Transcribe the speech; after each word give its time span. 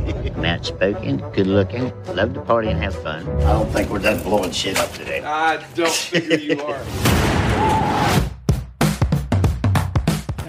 I'm 0.40 0.62
spoken, 0.64 1.18
good 1.34 1.46
looking, 1.46 1.92
love 2.14 2.34
to 2.34 2.40
party 2.40 2.68
and 2.68 2.82
have 2.82 2.94
fun. 3.02 3.26
I 3.42 3.52
don't 3.52 3.70
think 3.72 3.90
we're 3.90 3.98
done 3.98 4.22
blowing 4.22 4.52
shit 4.52 4.78
up 4.78 4.92
today. 4.92 5.22
I 5.24 5.58
don't 5.74 5.90
figure 5.90 6.38
you 6.38 6.60
are. 6.60 6.80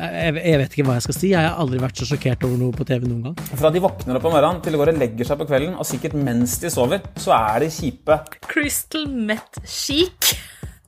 Jeg, 0.02 0.38
jeg 0.46 0.60
vet 0.62 0.76
ikke 0.76 0.86
hva 0.88 0.96
jeg 0.98 1.06
skal 1.06 1.16
si. 1.18 1.32
Jeg 1.34 1.46
har 1.46 1.60
aldri 1.62 1.79
vært 1.82 2.00
så 2.00 2.08
sjokkert 2.10 2.46
over 2.48 2.58
noe 2.58 2.76
på 2.76 2.86
TV 2.88 3.06
noen 3.06 3.28
gang. 3.29 3.44
Fra 3.58 3.72
de 3.74 3.82
våkner 3.84 4.18
opp 4.18 4.26
om 4.29 4.34
morgenen 4.36 4.62
til 4.64 4.74
de 4.74 4.79
går 4.82 4.94
og 4.94 5.01
legger 5.01 5.29
seg 5.29 5.42
på 5.42 5.47
kvelden, 5.50 5.76
og 5.78 5.88
sikkert 5.88 6.15
mens 6.18 6.56
de 6.62 6.72
sover, 6.74 7.04
så 7.22 7.36
er 7.38 7.65
de 7.65 7.70
kjipe. 7.74 8.18
Crystal 8.47 9.06
Met 9.10 9.62
Chic. 9.65 10.33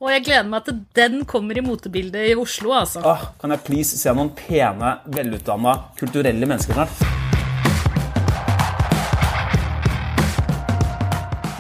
Og 0.04 0.10
jeg 0.12 0.26
gleder 0.26 0.50
meg 0.52 0.66
til 0.68 0.82
den 0.98 1.22
kommer 1.30 1.56
i 1.56 1.64
motebildet 1.64 2.34
i 2.34 2.38
Oslo, 2.40 2.74
altså. 2.76 3.04
Åh, 3.08 3.30
kan 3.40 3.54
jeg 3.56 3.64
please 3.70 4.00
se 4.02 4.12
noen 4.12 4.34
pene, 4.36 4.98
velutdanna, 5.16 5.78
kulturelle 6.00 6.50
mennesker 6.50 6.76
snart? 6.76 7.33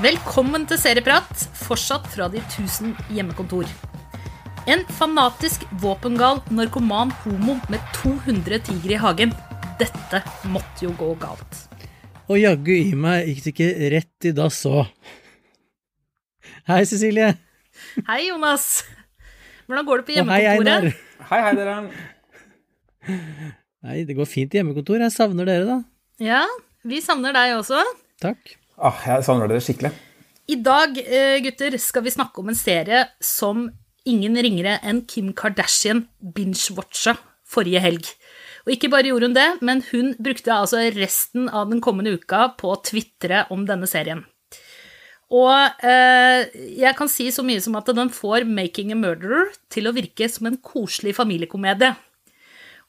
Velkommen 0.03 0.66
til 0.67 0.75
Serieprat, 0.81 1.30
fortsatt 1.55 2.09
fra 2.12 2.25
de 2.27 2.41
tusen 2.52 2.89
hjemmekontor. 3.16 3.70
En 4.67 4.81
fanatisk, 4.98 5.62
våpengal 5.79 6.41
narkoman 6.52 7.13
homo 7.21 7.53
med 7.71 7.79
200 8.02 8.57
tigre 8.67 8.98
i 8.98 8.99
hagen. 8.99 9.31
Dette 9.79 10.20
måtte 10.52 10.84
jo 10.84 10.91
gå 10.99 11.07
galt. 11.21 11.62
Og 12.27 12.35
jaggu 12.35 12.73
i 12.76 12.98
meg 12.99 13.29
gikk 13.29 13.45
det 13.45 13.53
ikke 13.53 13.91
rett 13.93 14.27
i 14.27 14.34
dass 14.35 14.57
òg. 14.67 14.89
Hei, 16.67 16.81
Cecilie. 16.90 17.29
Hei, 18.09 18.26
Jonas. 18.26 18.65
Hvordan 19.70 19.88
går 19.88 20.01
det 20.01 20.07
på 20.09 20.17
Og 20.17 20.34
hei, 20.34 20.41
Einar. 20.49 20.90
hjemmekontoret? 20.90 21.29
Hei, 21.29 21.40
hei, 21.45 21.54
dere. 21.62 21.77
Nei, 23.88 24.01
det 24.09 24.17
går 24.20 24.27
fint 24.27 24.51
i 24.51 24.59
hjemmekontor. 24.59 24.99
Jeg 25.07 25.15
savner 25.15 25.48
dere, 25.48 25.63
da. 25.70 25.79
Ja, 26.20 26.43
vi 26.84 26.99
savner 26.99 27.31
deg 27.40 27.55
også. 27.62 27.79
Takk. 28.20 28.57
Åh, 28.82 29.05
jeg 29.05 29.26
savner 29.27 29.52
dere 29.52 29.63
skikkelig. 29.63 29.94
I 30.50 30.57
dag, 30.60 30.98
eh, 30.98 31.40
gutter, 31.43 31.77
skal 31.79 32.04
vi 32.04 32.12
snakke 32.12 32.41
om 32.41 32.49
en 32.49 32.57
serie 32.57 33.05
som 33.21 33.70
ingen 34.05 34.35
ringere 34.35 34.80
enn 34.84 35.05
Kim 35.07 35.32
Kardashian 35.32 36.07
binge-watcha 36.20 37.15
forrige 37.48 37.80
helg. 37.84 38.10
Og 38.65 38.76
ikke 38.76 38.90
bare 38.91 39.10
gjorde 39.10 39.30
hun 39.30 39.38
det, 39.38 39.49
men 39.62 39.84
hun 39.91 40.13
brukte 40.20 40.55
altså 40.55 40.82
resten 40.96 41.49
av 41.49 41.70
den 41.70 41.82
kommende 41.84 42.15
uka 42.15 42.49
på 42.60 42.74
å 42.74 42.82
tvitre 42.84 43.46
om 43.54 43.65
denne 43.68 43.88
serien. 43.88 44.24
Og 45.34 45.84
eh, 45.84 46.49
jeg 46.77 46.96
kan 46.98 47.10
si 47.10 47.30
så 47.34 47.43
mye 47.46 47.62
som 47.63 47.76
at 47.80 47.90
den 47.96 48.12
får 48.13 48.46
'Making 48.46 48.91
a 48.93 48.96
Murderer' 48.96 49.54
til 49.70 49.87
å 49.87 49.96
virke 49.96 50.30
som 50.30 50.48
en 50.48 50.58
koselig 50.58 51.15
familiekomedie. 51.15 51.96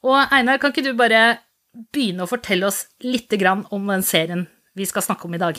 Og 0.03 0.27
Einar, 0.31 0.59
kan 0.59 0.71
ikke 0.71 0.85
du 0.85 0.93
bare 0.93 1.39
begynne 1.91 2.23
å 2.23 2.29
fortelle 2.29 2.67
oss 2.67 2.85
litt 3.01 3.31
om 3.71 3.87
den 3.87 4.03
serien 4.03 4.47
vi 4.75 4.85
skal 4.85 5.01
snakke 5.01 5.25
om 5.25 5.33
i 5.33 5.41
dag? 5.41 5.57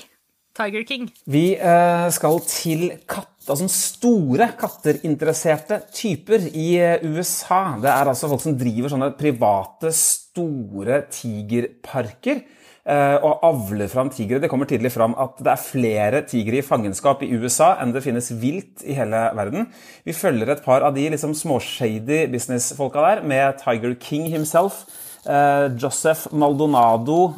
Tiger 0.57 0.85
King. 0.89 1.09
Vi 1.29 1.47
eh, 1.57 2.09
skal 2.15 2.41
til 2.49 2.89
katter. 3.05 3.33
altså 3.47 3.69
store 3.71 4.49
katterinteresserte 4.59 5.83
typer 5.95 6.49
i 6.51 6.69
eh, 6.81 7.05
USA. 7.05 7.77
Det 7.83 7.91
er 7.93 8.11
altså 8.11 8.31
folk 8.33 8.43
som 8.43 8.57
driver 8.59 8.91
sånne 8.93 9.13
private, 9.19 9.93
store 9.95 11.03
tigerparker 11.13 12.41
eh, 12.41 13.19
og 13.21 13.45
avler 13.47 13.93
fram 13.93 14.11
tigre. 14.11 14.41
Det 14.43 14.51
kommer 14.51 14.67
tydelig 14.71 14.95
fram 14.97 15.15
at 15.21 15.39
det 15.45 15.53
er 15.53 15.63
flere 15.63 16.25
tigre 16.27 16.63
i 16.63 16.67
fangenskap 16.67 17.23
i 17.23 17.31
USA 17.37 17.75
enn 17.83 17.93
det 17.95 18.05
finnes 18.07 18.33
vilt 18.41 18.87
i 18.87 18.97
hele 18.97 19.27
verden. 19.37 19.69
Vi 20.09 20.17
følger 20.17 20.57
et 20.57 20.65
par 20.65 20.87
av 20.87 20.97
de 20.97 21.07
liksom 21.13 21.37
småshady 21.37 22.25
businessfolka 22.33 23.05
der, 23.11 23.27
med 23.29 23.61
Tiger 23.63 23.99
King 24.01 24.31
himself. 24.33 24.87
Joseph 25.27 26.29
Maldonado 26.31 27.33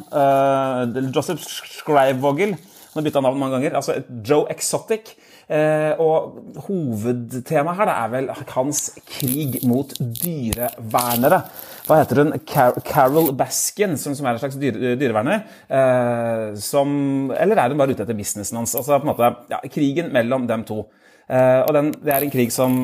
Joseph 1.09 1.41
Scrivevogel 1.41 2.51
han 2.89 2.97
har 2.97 3.05
bytta 3.05 3.21
navn 3.21 3.37
mange 3.37 3.57
ganger. 3.57 3.75
altså 3.77 3.99
Joe 4.25 4.49
Exotic. 4.49 5.11
Eh, 5.49 5.97
og 6.01 6.61
hovedtemaet 6.65 7.77
her 7.79 7.89
er 7.89 8.09
vel 8.13 8.29
hans 8.53 8.81
krig 9.05 9.59
mot 9.65 9.93
dyrevernere. 9.97 11.39
Hva 11.85 11.99
heter 11.99 12.23
hun? 12.23 12.33
Car 12.49 12.77
Carol 12.85 13.29
Baskin, 13.37 13.93
som, 13.97 14.13
er 14.25 14.37
en 14.37 14.41
slags 14.41 14.57
dyre, 14.61 14.95
dyreverner. 14.97 15.45
Eh, 15.69 16.57
som, 16.61 16.89
eller 17.37 17.61
er 17.61 17.73
hun 17.73 17.81
bare 17.81 17.93
ute 17.93 18.05
etter 18.05 18.17
businessen 18.17 18.57
hans? 18.61 18.73
Altså 18.77 18.97
på 18.97 19.05
en 19.05 19.11
måte, 19.11 19.31
ja, 19.53 19.61
Krigen 19.69 20.09
mellom 20.13 20.49
dem 20.49 20.65
to. 20.69 20.83
Eh, 21.29 21.61
og 21.61 21.73
den, 21.77 21.93
det 22.01 22.15
er 22.15 22.25
en 22.25 22.33
krig 22.33 22.53
som 22.53 22.81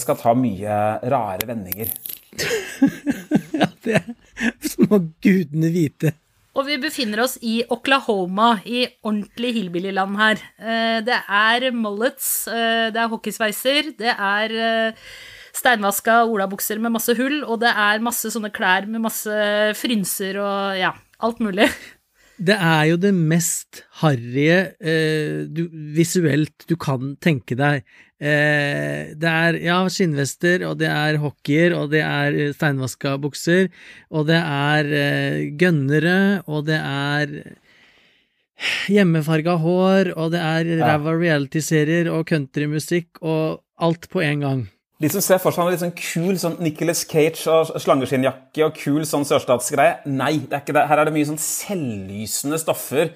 skal 0.00 0.20
ta 0.20 0.36
mye 0.36 0.82
rare 1.16 1.48
vendinger. 1.48 1.96
Ja, 3.56 3.70
det 3.86 4.02
må 4.90 4.98
gudene 5.24 5.70
vite. 5.72 6.10
Og 6.56 6.64
vi 6.64 6.78
befinner 6.80 7.20
oss 7.20 7.36
i 7.44 7.58
Oklahoma, 7.68 8.54
i 8.64 8.86
ordentlig 9.04 9.52
hillbillyland 9.58 10.16
her. 10.16 10.40
Eh, 10.58 11.00
Det 11.04 11.18
er 11.28 11.70
mullets, 11.72 12.48
eh, 12.48 12.90
det 12.90 12.96
er 12.96 13.10
hockeysveiser, 13.12 13.92
det 13.98 14.14
er 14.16 14.54
eh, 14.56 14.94
steinvaska 15.52 16.24
olabukser 16.24 16.80
med 16.80 16.92
masse 16.96 17.14
hull, 17.16 17.42
og 17.44 17.60
det 17.60 17.68
er 17.68 18.00
masse 18.00 18.32
sånne 18.32 18.50
klær 18.52 18.88
med 18.88 19.04
masse 19.04 19.36
frynser 19.76 20.40
og 20.40 20.78
ja, 20.80 20.94
alt 21.20 21.40
mulig. 21.44 21.68
Det 22.36 22.56
er 22.60 22.82
jo 22.90 22.96
det 23.00 23.12
mest 23.16 23.80
harrige 24.02 24.58
eh, 24.76 25.46
visuelt 25.96 26.66
du 26.68 26.74
kan 26.76 27.14
tenke 27.24 27.56
deg. 27.56 27.86
Eh, 28.20 29.12
det 29.16 29.30
er 29.30 29.58
ja, 29.64 29.78
skinnvester, 29.92 30.66
og 30.68 30.76
det 30.80 30.90
er 30.92 31.20
hockeyer, 31.22 31.76
og 31.76 31.94
det 31.94 32.02
er 32.04 32.36
eh, 32.36 32.52
steinvaska 32.56 33.16
bukser, 33.20 33.70
og 34.12 34.28
det 34.28 34.40
er 34.40 34.92
eh, 35.00 35.40
gønnere, 35.56 36.42
og 36.44 36.68
det 36.68 36.80
er 36.80 37.34
hjemmefarga 38.92 39.56
hår, 39.60 40.12
og 40.16 40.32
det 40.36 40.44
er 40.44 40.72
ræva 40.80 41.16
reality-serier 41.16 42.12
og 42.12 42.24
countrymusikk 42.28 43.20
og 43.24 43.62
alt 43.80 44.08
på 44.12 44.24
en 44.24 44.44
gang. 44.44 44.64
De 45.02 45.08
som 45.12 45.20
ser 45.20 45.40
for 45.42 45.52
seg 45.52 45.60
en 45.66 45.72
litt 45.74 45.82
sånn 45.82 45.92
kul 45.98 46.38
sånn 46.40 46.54
Nicholas 46.64 47.02
Cage 47.04 47.44
og 47.52 47.74
slangeskinnjakke 47.84 48.64
og 48.64 48.78
kul 48.78 49.02
sånn 49.04 49.26
sørstatsgreie 49.28 49.98
Nei, 50.08 50.38
det 50.48 50.56
er 50.56 50.62
ikke 50.64 50.76
det. 50.78 50.86
Her 50.88 51.02
er 51.02 51.08
det 51.10 51.12
mye 51.18 51.28
sånn 51.28 51.40
selvlysende 51.42 52.56
stoffer, 52.62 53.10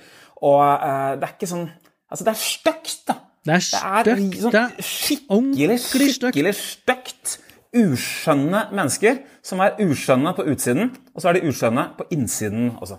og 0.45 0.61
eh, 0.61 1.15
det 1.21 1.29
er 1.31 1.37
ikke 1.39 1.49
sånn 1.55 1.69
Altså, 2.11 2.25
det 2.27 2.33
er 2.33 2.41
stygt, 2.43 2.97
da. 3.07 3.15
Det 3.47 3.55
er 3.55 4.05
Det 4.05 4.13
er 4.13 4.17
stygt. 4.19 4.41
sånn 4.43 4.53
Det 4.53 4.63
er 4.65 4.89
skikkelig, 4.91 5.77
skikkelig 5.87 6.55
stygt. 6.59 7.37
Uskjønne 7.81 8.65
mennesker 8.75 9.21
som 9.47 9.63
er 9.63 9.77
uskjønne 9.81 10.33
på 10.35 10.43
utsiden, 10.51 10.91
og 11.15 11.23
så 11.23 11.31
er 11.31 11.39
de 11.39 11.47
uskjønne 11.49 11.85
på 11.97 12.09
innsiden 12.17 12.73
også. 12.83 12.99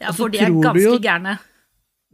Ja, 0.00 0.10
for 0.16 0.32
de 0.32 0.40
er 0.40 0.56
ganske 0.56 0.96
gærne. 1.04 1.36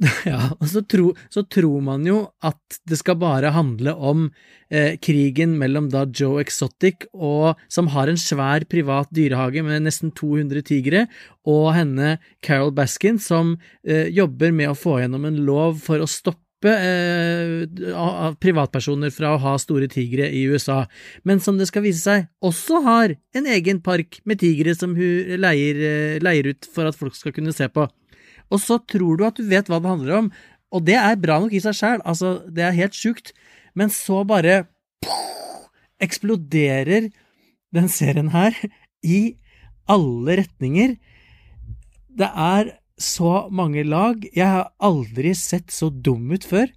Ja, 0.26 0.50
og 0.56 0.66
så, 0.70 0.82
tro, 0.86 1.12
så 1.32 1.44
tror 1.46 1.82
man 1.84 2.06
jo 2.06 2.24
at 2.44 2.80
det 2.88 2.98
skal 3.00 3.18
bare 3.20 3.52
handle 3.54 3.94
om 3.94 4.26
eh, 4.72 4.98
krigen 5.02 5.54
mellom 5.60 5.88
da 5.92 6.04
Joe 6.08 6.42
Exotic, 6.42 7.06
og, 7.12 7.60
som 7.72 7.90
har 7.94 8.10
en 8.10 8.20
svær 8.20 8.66
privat 8.70 9.10
dyrehage 9.14 9.64
med 9.66 9.86
nesten 9.86 10.12
200 10.18 10.66
tigre, 10.68 11.06
og 11.48 11.72
henne 11.76 12.16
Carol 12.44 12.74
Baskin, 12.74 13.20
som 13.22 13.56
eh, 13.86 14.08
jobber 14.12 14.54
med 14.54 14.72
å 14.72 14.78
få 14.78 15.00
gjennom 15.02 15.28
en 15.28 15.42
lov 15.46 15.78
for 15.84 16.02
å 16.02 16.10
stoppe 16.10 16.72
eh, 16.72 18.34
privatpersoner 18.42 19.14
fra 19.14 19.34
å 19.34 19.40
ha 19.42 19.56
store 19.58 19.90
tigre 19.90 20.28
i 20.30 20.44
USA, 20.50 20.82
men 21.28 21.42
som 21.42 21.58
det 21.58 21.70
skal 21.70 21.86
vise 21.86 22.02
seg 22.02 22.30
også 22.42 22.82
har 22.86 23.16
en 23.38 23.50
egen 23.54 23.82
park 23.82 24.22
med 24.26 24.42
tigre 24.42 24.74
som 24.78 24.94
hun 24.98 25.34
leier, 25.42 25.82
eh, 25.88 26.22
leier 26.22 26.54
ut 26.54 26.70
for 26.74 26.90
at 26.90 26.98
folk 26.98 27.18
skal 27.18 27.34
kunne 27.38 27.54
se 27.54 27.70
på. 27.70 27.86
Og 28.52 28.60
så 28.60 28.78
tror 28.84 29.18
du 29.18 29.24
at 29.26 29.38
du 29.38 29.46
vet 29.48 29.70
hva 29.70 29.80
det 29.80 29.90
handler 29.90 30.18
om, 30.18 30.28
og 30.72 30.84
det 30.88 30.96
er 30.96 31.20
bra 31.20 31.38
nok 31.40 31.54
i 31.56 31.60
seg 31.62 31.76
sjæl, 31.76 32.04
altså, 32.08 32.40
det 32.48 32.64
er 32.64 32.76
helt 32.76 32.96
sjukt, 32.96 33.32
men 33.76 33.92
så 33.92 34.22
bare 34.28 34.64
eksploderer 36.02 37.10
den 37.72 37.88
serien 37.92 38.32
her 38.32 38.56
i 39.04 39.36
alle 39.90 40.38
retninger. 40.42 40.96
Det 42.12 42.28
er 42.28 42.72
så 43.00 43.48
mange 43.50 43.84
lag. 43.88 44.20
Jeg 44.36 44.46
har 44.46 44.72
aldri 44.82 45.32
sett 45.38 45.72
så 45.72 45.88
dum 45.90 46.30
ut 46.32 46.44
før 46.46 46.68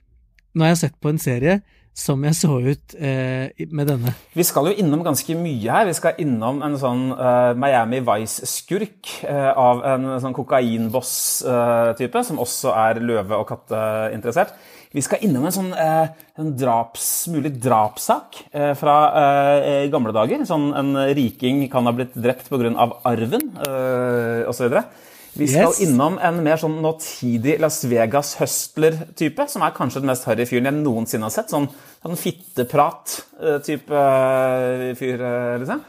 når 0.55 0.65
jeg 0.65 0.75
har 0.75 0.81
sett 0.81 0.99
på 1.03 1.11
en 1.11 1.19
serie 1.21 1.57
som 1.95 2.23
jeg 2.27 2.35
så 2.35 2.57
ut 2.59 2.95
eh, 2.99 3.55
med 3.71 3.87
denne. 3.87 4.11
Vi 4.35 4.43
skal 4.43 4.67
jo 4.67 4.75
innom 4.83 5.03
ganske 5.05 5.35
mye 5.39 5.71
her. 5.71 5.87
Vi 5.87 5.95
skal 5.95 6.19
innom 6.19 6.59
en 6.65 6.75
sånn 6.79 7.05
eh, 7.15 7.51
Miami 7.55 8.01
Vice-skurk 8.03 9.13
eh, 9.23 9.51
av 9.55 9.83
en 9.87 10.09
sånn 10.19 10.35
kokainboss-type, 10.35 12.25
som 12.27 12.41
også 12.43 12.75
er 12.75 12.99
løve- 12.99 13.39
og 13.39 13.47
katteinteressert. 13.53 14.51
Vi 14.95 15.03
skal 15.03 15.23
innom 15.27 15.47
en 15.47 15.55
sånn 15.55 15.71
eh, 15.75 16.11
en 16.39 16.51
draps, 16.59 17.07
mulig 17.31 17.53
drapssak 17.63 18.43
eh, 18.51 18.73
fra 18.79 18.99
eh, 19.63 19.87
gamle 19.91 20.11
dager. 20.15 20.43
Sånn 20.47 20.69
en 20.75 20.93
riking 21.15 21.65
kan 21.71 21.87
ha 21.87 21.95
blitt 21.95 22.15
drept 22.15 22.51
pga. 22.51 22.75
arven, 23.07 23.49
eh, 23.65 24.43
osv. 24.51 24.81
Vi 25.35 25.47
skal 25.51 25.67
Yes. 25.73 25.81
innom 25.83 26.17
en 26.23 26.37
mer 26.43 26.55
sånn 26.61 26.77
nåtidig 26.81 27.57
Las 27.59 27.81
Vegas-høstler-type, 27.83 29.47
som 29.51 29.61
er 29.65 29.73
kanskje 29.75 29.99
den 29.99 30.07
mest 30.07 30.23
harry 30.29 30.45
fyren 30.47 30.69
jeg 30.69 30.77
noensinne 30.79 31.27
har 31.27 31.33
sett. 31.35 31.49
Sånn 31.51 31.67
Sånn 32.05 32.19
fitteprat-type 32.21 34.01
fyr, 34.99 35.21
eh, 35.25 35.57
liksom. 35.57 35.79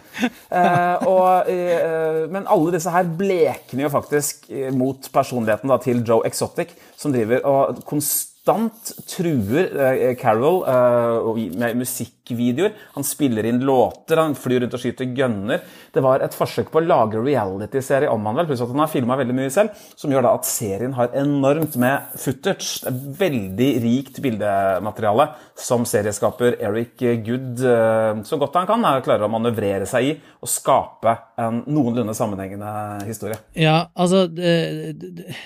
Eh, 0.50 1.06
og, 1.06 1.48
eh, 1.52 2.26
men 2.32 2.46
alle 2.48 2.72
disse 2.72 2.88
her 2.90 3.04
blekner 3.04 3.82
jo 3.84 3.90
faktisk 3.92 4.46
eh, 4.48 4.70
mot 4.72 5.10
personligheten 5.12 5.68
da, 5.68 5.76
til 5.76 6.00
Joe 6.02 6.24
Exotic, 6.24 6.68
som 6.96 7.12
driver 7.12 7.44
og 7.44 7.84
konstant 7.84 8.94
truer 9.06 9.68
eh, 9.76 10.14
Carol 10.16 10.62
eh, 10.64 11.74
musikk 11.76 12.14
med 12.15 12.15
musikkvideoer. 12.26 12.72
Han 12.94 13.04
spiller 13.04 13.44
inn 13.44 13.60
låter, 13.64 14.16
han 14.16 14.34
flyr 14.34 14.60
rundt 14.60 14.74
og 14.74 14.80
skyter 14.80 15.14
gønner. 15.14 15.60
Det 15.92 16.02
var 16.02 16.20
et 16.20 16.34
forsøk 16.34 16.70
på 16.70 16.80
å 16.80 16.84
lage 16.84 17.20
reality-serie 17.22 18.10
om 18.10 18.24
han 18.26 18.36
vel, 18.36 18.46
pluss 18.46 18.62
at 18.62 18.70
han 18.70 18.82
har 18.82 18.90
filma 18.90 19.16
veldig 19.16 19.34
mye 19.34 19.50
selv, 19.50 19.70
som 19.96 20.10
gjør 20.12 20.26
da 20.26 20.34
at 20.36 20.46
serien 20.46 20.94
har 20.96 21.12
enormt 21.14 21.76
med 21.76 22.16
footage. 22.16 22.86
Er 22.86 22.92
veldig 23.18 23.70
rikt 23.82 24.20
bildemateriale 24.22 25.30
som 25.56 25.86
serieskaper 25.86 26.58
Eric 26.60 27.00
Good 27.26 27.62
eh, 27.64 28.22
så 28.26 28.38
godt 28.40 28.56
han 28.56 28.68
kan, 28.68 28.84
er, 28.84 29.04
klarer 29.04 29.26
å 29.26 29.32
manøvrere 29.32 29.86
seg 29.88 30.10
i 30.10 30.14
og 30.42 30.50
skape 30.50 31.14
en 31.40 31.62
noenlunde 31.70 32.14
sammenhengende 32.16 33.06
historie. 33.06 33.38
Ja, 33.58 33.88
altså 33.96 34.26
eh, 34.38 34.92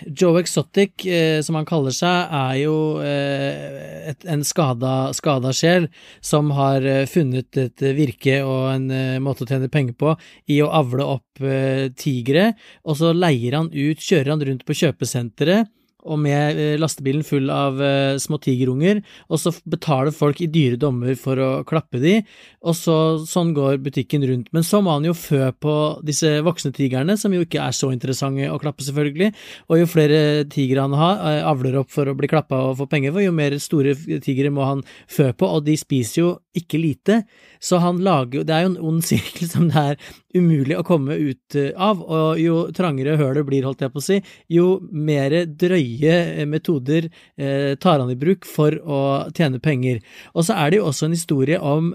Joe 0.06 0.40
Exotic, 0.42 1.06
eh, 1.06 1.40
som 1.46 1.58
han 1.58 1.68
kaller 1.68 1.94
seg, 1.94 2.34
er 2.40 2.58
jo 2.60 2.76
eh, 3.04 3.89
et, 4.10 4.26
en 4.28 4.44
skada, 4.46 5.12
skada 5.16 5.52
sjel 5.56 5.88
som 6.24 6.52
har 6.56 6.86
eh, 6.86 7.06
funnet 7.10 7.60
et 7.60 7.84
virke 7.96 8.40
og 8.44 8.70
en 8.74 8.86
eh, 8.94 9.18
måte 9.22 9.46
å 9.46 9.50
tjene 9.50 9.70
penger 9.72 9.96
på 10.00 10.14
i 10.50 10.60
å 10.64 10.70
avle 10.80 11.06
opp 11.16 11.44
eh, 11.44 11.88
tigre, 11.96 12.52
og 12.84 12.98
så 13.00 13.14
leier 13.16 13.58
han 13.58 13.70
ut, 13.72 14.00
kjører 14.00 14.34
han 14.34 14.46
rundt 14.46 14.66
på 14.68 14.76
kjøpesenteret 14.82 15.70
og 16.04 16.20
med 16.22 16.58
eh, 16.58 16.76
lastebilen 16.80 17.24
full 17.26 17.50
av 17.52 17.80
eh, 17.82 18.16
små 18.20 18.38
tigerunger, 18.42 19.02
og 19.28 19.40
så 19.42 19.52
betaler 19.68 20.14
folk 20.14 20.40
i 20.40 20.48
dyre 20.50 20.78
dommer 20.80 21.16
for 21.18 21.40
å 21.40 21.50
klappe 21.68 22.00
de, 22.02 22.18
og 22.64 22.76
så, 22.76 22.96
sånn 23.28 23.52
går 23.56 23.80
butikken 23.84 24.24
rundt. 24.28 24.50
Men 24.56 24.66
så 24.66 24.82
må 24.84 24.94
han 24.96 25.08
jo 25.08 25.16
fø 25.16 25.50
på 25.60 25.76
disse 26.06 26.38
voksne 26.46 26.72
tigerne, 26.76 27.16
som 27.20 27.34
jo 27.34 27.44
ikke 27.44 27.62
er 27.64 27.76
så 27.76 27.92
interessante 27.94 28.48
å 28.50 28.60
klappe, 28.62 28.84
selvfølgelig, 28.86 29.32
og 29.68 29.82
jo 29.82 29.90
flere 29.90 30.20
tigre 30.50 30.86
han 30.86 30.96
har, 30.98 31.24
eh, 31.30 31.42
avler 31.50 31.80
opp 31.82 31.92
for 31.92 32.08
å 32.08 32.16
bli 32.16 32.30
klappa 32.30 32.62
og 32.70 32.78
få 32.80 32.88
penger 32.90 33.14
for, 33.14 33.24
jo 33.24 33.36
mer 33.36 33.58
store 33.60 33.96
tigre 34.24 34.52
må 34.54 34.66
han 34.68 34.84
fø 35.10 35.30
på, 35.36 35.48
og 35.48 35.66
de 35.66 35.76
spiser 35.80 36.22
jo 36.22 36.32
ikke 36.56 36.80
lite, 36.80 37.22
så 37.62 37.78
han 37.78 38.00
lager 38.02 38.40
jo 38.40 38.44
Det 38.44 38.54
er 38.54 38.64
jo 38.64 38.70
en 38.72 38.84
ond 38.90 39.04
sirkel 39.04 39.48
som 39.50 39.68
det 39.70 39.76
er 39.76 39.96
umulig 40.36 40.76
å 40.78 40.84
komme 40.86 41.16
ut 41.18 41.56
eh, 41.58 41.70
av, 41.76 42.02
og 42.02 42.38
jo 42.40 42.60
trangere 42.76 43.16
hølet 43.20 43.46
blir, 43.48 43.64
holdt 43.66 43.82
jeg 43.86 43.92
på 43.94 44.02
å 44.02 44.04
si, 44.04 44.20
jo 44.52 44.66
mer 44.92 45.34
drøye 45.46 46.14
eh, 46.42 46.44
metoder 46.46 47.08
eh, 47.36 47.74
tar 47.82 47.98
han 48.02 48.12
i 48.12 48.18
bruk 48.20 48.46
for 48.48 48.76
å 48.84 49.00
tjene 49.36 49.58
penger. 49.62 49.98
Og 50.34 50.46
så 50.46 50.54
er 50.60 50.70
det 50.70 50.80
jo 50.82 50.86
også 50.92 51.08
en 51.10 51.18
historie 51.18 51.58
om 51.60 51.94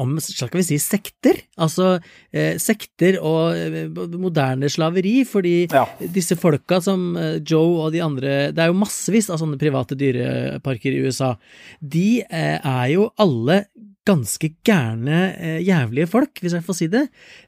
om, 0.00 0.14
skal 0.22 0.48
vi 0.54 0.62
si, 0.64 0.76
sekter? 0.80 1.36
Altså 1.60 1.98
eh, 2.32 2.54
sekter 2.62 3.18
og 3.20 3.52
eh, 3.58 3.90
moderne 4.16 4.70
slaveri, 4.72 5.26
fordi 5.28 5.66
Ja. 5.68 5.82
disse 6.14 6.38
folka 6.40 6.78
som 6.80 7.10
eh, 7.20 7.34
Joe 7.44 7.82
og 7.84 7.92
de 7.92 8.00
andre 8.00 8.38
Det 8.54 8.62
er 8.64 8.70
jo 8.70 8.78
massevis 8.80 9.28
av 9.28 9.42
sånne 9.42 9.58
private 9.60 9.98
dyreparker 10.00 10.94
i 10.96 11.02
USA. 11.04 11.34
De 11.82 12.22
eh, 12.22 12.56
er 12.64 12.86
jo 12.94 13.10
alle 13.20 13.66
ganske 14.08 14.48
gærne, 14.64 15.18
eh, 15.36 15.60
jævlige 15.60 16.08
folk, 16.08 16.40
hvis 16.40 16.54
jeg 16.56 16.64
får 16.64 16.76
si 16.76 16.86
det, 16.88 17.02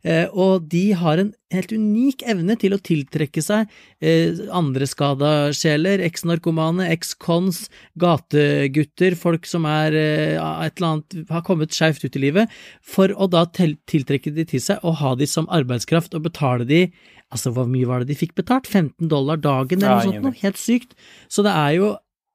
eh, 0.04 0.26
og 0.32 0.68
de 0.68 0.92
har 0.92 1.18
en 1.18 1.32
helt 1.50 1.72
unik 1.72 2.22
evne 2.28 2.56
til 2.60 2.76
å 2.76 2.80
tiltrekke 2.80 3.42
seg 3.42 3.70
eh, 4.00 4.36
andre 4.52 4.86
skada 4.86 5.52
sjeler, 5.56 6.02
eks-narkomane, 6.04 6.90
eks-cons, 6.92 7.68
gategutter, 7.98 9.16
folk 9.16 9.48
som 9.48 9.64
er 9.64 9.96
et 9.96 10.76
eller 10.76 10.88
annet, 10.90 11.30
har 11.30 11.42
kommet 11.46 11.72
skeivt 11.72 12.04
ut 12.04 12.16
i 12.16 12.26
livet, 12.28 12.52
for 12.82 13.08
å 13.16 13.30
da 13.32 13.46
tiltrekke 13.48 14.34
de 14.34 14.44
til 14.44 14.60
seg 14.60 14.84
og 14.84 15.00
ha 15.00 15.14
de 15.16 15.26
som 15.26 15.48
arbeidskraft 15.48 16.14
og 16.14 16.28
betale 16.28 16.68
de 16.68 16.86
Altså, 17.32 17.48
hvor 17.48 17.64
mye 17.64 17.88
var 17.88 18.02
det 18.02 18.10
de 18.10 18.14
fikk 18.20 18.34
betalt? 18.36 18.66
15 18.68 19.08
dollar 19.08 19.38
dagen, 19.40 19.80
eller 19.80 20.02
noe 20.02 20.04
sånt 20.04 20.24
noe? 20.26 20.36
Helt 20.42 20.58
sykt. 20.60 20.90
Så 21.32 21.40
det 21.40 21.54
er 21.56 21.70
jo, 21.78 21.86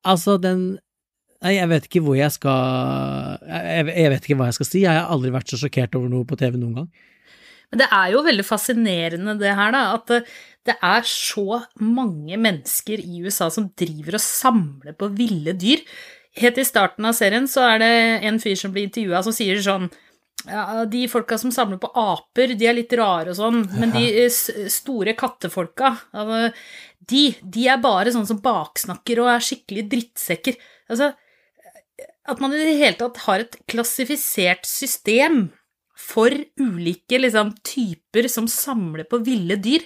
altså, 0.01 0.39
den 0.41 0.79
Nei, 1.45 1.53
jeg 1.59 1.69
vet 1.69 1.85
ikke 1.85 2.01
hvor 2.05 2.17
jeg 2.17 2.33
skal 2.33 3.43
jeg, 3.45 3.89
jeg 3.93 4.13
vet 4.13 4.25
ikke 4.25 4.37
hva 4.39 4.49
jeg 4.49 4.57
skal 4.57 4.69
si. 4.69 4.83
Jeg 4.85 4.97
har 4.97 5.11
aldri 5.13 5.33
vært 5.35 5.51
så 5.51 5.59
sjokkert 5.61 5.97
over 5.99 6.09
noe 6.11 6.25
på 6.27 6.37
TV 6.39 6.57
noen 6.57 6.79
gang. 6.81 6.89
Men 7.71 7.81
det 7.83 7.87
er 7.91 8.11
jo 8.13 8.23
veldig 8.25 8.45
fascinerende 8.47 9.35
det 9.41 9.53
her, 9.57 9.73
da, 9.75 9.83
at 9.97 10.11
det, 10.67 10.75
er 10.83 11.03
så 11.07 11.61
mange 11.83 12.37
mennesker 12.39 13.01
i 13.03 13.21
USA 13.23 13.49
som 13.51 13.69
driver 13.79 14.17
og 14.17 14.23
samler 14.23 14.95
på 14.97 15.11
ville 15.15 15.53
dyr. 15.59 15.83
Helt 16.39 16.59
i 16.61 16.67
starten 16.67 17.07
av 17.07 17.15
serien 17.17 17.47
så 17.49 17.65
er 17.73 17.81
det 17.83 17.93
en 18.29 18.39
fyr 18.39 18.57
som 18.59 18.73
blir 18.73 18.87
intervjua 18.87 19.23
som 19.25 19.35
sier 19.35 19.59
sånn 19.63 19.87
ja, 20.47 20.85
De 20.87 21.01
folka 21.11 21.35
som 21.41 21.51
samler 21.51 21.79
på 21.81 21.89
aper, 21.97 22.53
de 22.55 22.67
er 22.69 22.77
litt 22.77 22.93
rare 22.95 23.33
og 23.33 23.39
sånn, 23.39 23.63
men 23.81 23.91
de 23.95 24.27
store 24.71 25.15
kattefolka, 25.17 25.95
altså, 26.15 26.51
de, 27.09 27.23
de 27.41 27.65
er 27.67 27.81
bare 27.83 28.13
sånn 28.13 28.27
som 28.29 28.39
baksnakker 28.43 29.23
og 29.23 29.31
er 29.33 29.43
skikkelig 29.43 29.87
drittsekker. 29.91 30.59
Altså, 30.87 31.09
at 32.27 32.43
man 32.43 32.53
i 32.53 32.59
det 32.59 32.75
hele 32.79 32.97
tatt 32.99 33.23
har 33.25 33.43
et 33.43 33.57
klassifisert 33.71 34.67
system 34.67 35.47
for 35.97 36.33
ulike 36.59 37.19
liksom, 37.19 37.55
typer 37.65 38.27
som 38.29 38.47
samler 38.51 39.07
på 39.09 39.21
ville 39.25 39.57
dyr. 39.59 39.85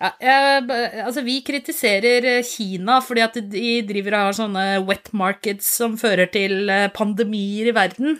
Ja, 0.00 0.14
jeg, 0.22 0.64
altså, 1.04 1.20
vi 1.26 1.40
kritiserer 1.44 2.40
Kina 2.46 3.02
fordi 3.04 3.24
at 3.26 3.36
de 3.52 3.72
driver 3.84 4.16
og 4.16 4.28
har 4.30 4.38
sånne 4.38 4.66
wet 4.88 5.10
markets 5.12 5.68
som 5.76 5.98
fører 6.00 6.30
til 6.32 6.72
eh, 6.72 6.88
pandemier 6.94 7.68
i 7.68 7.76
verden. 7.76 8.16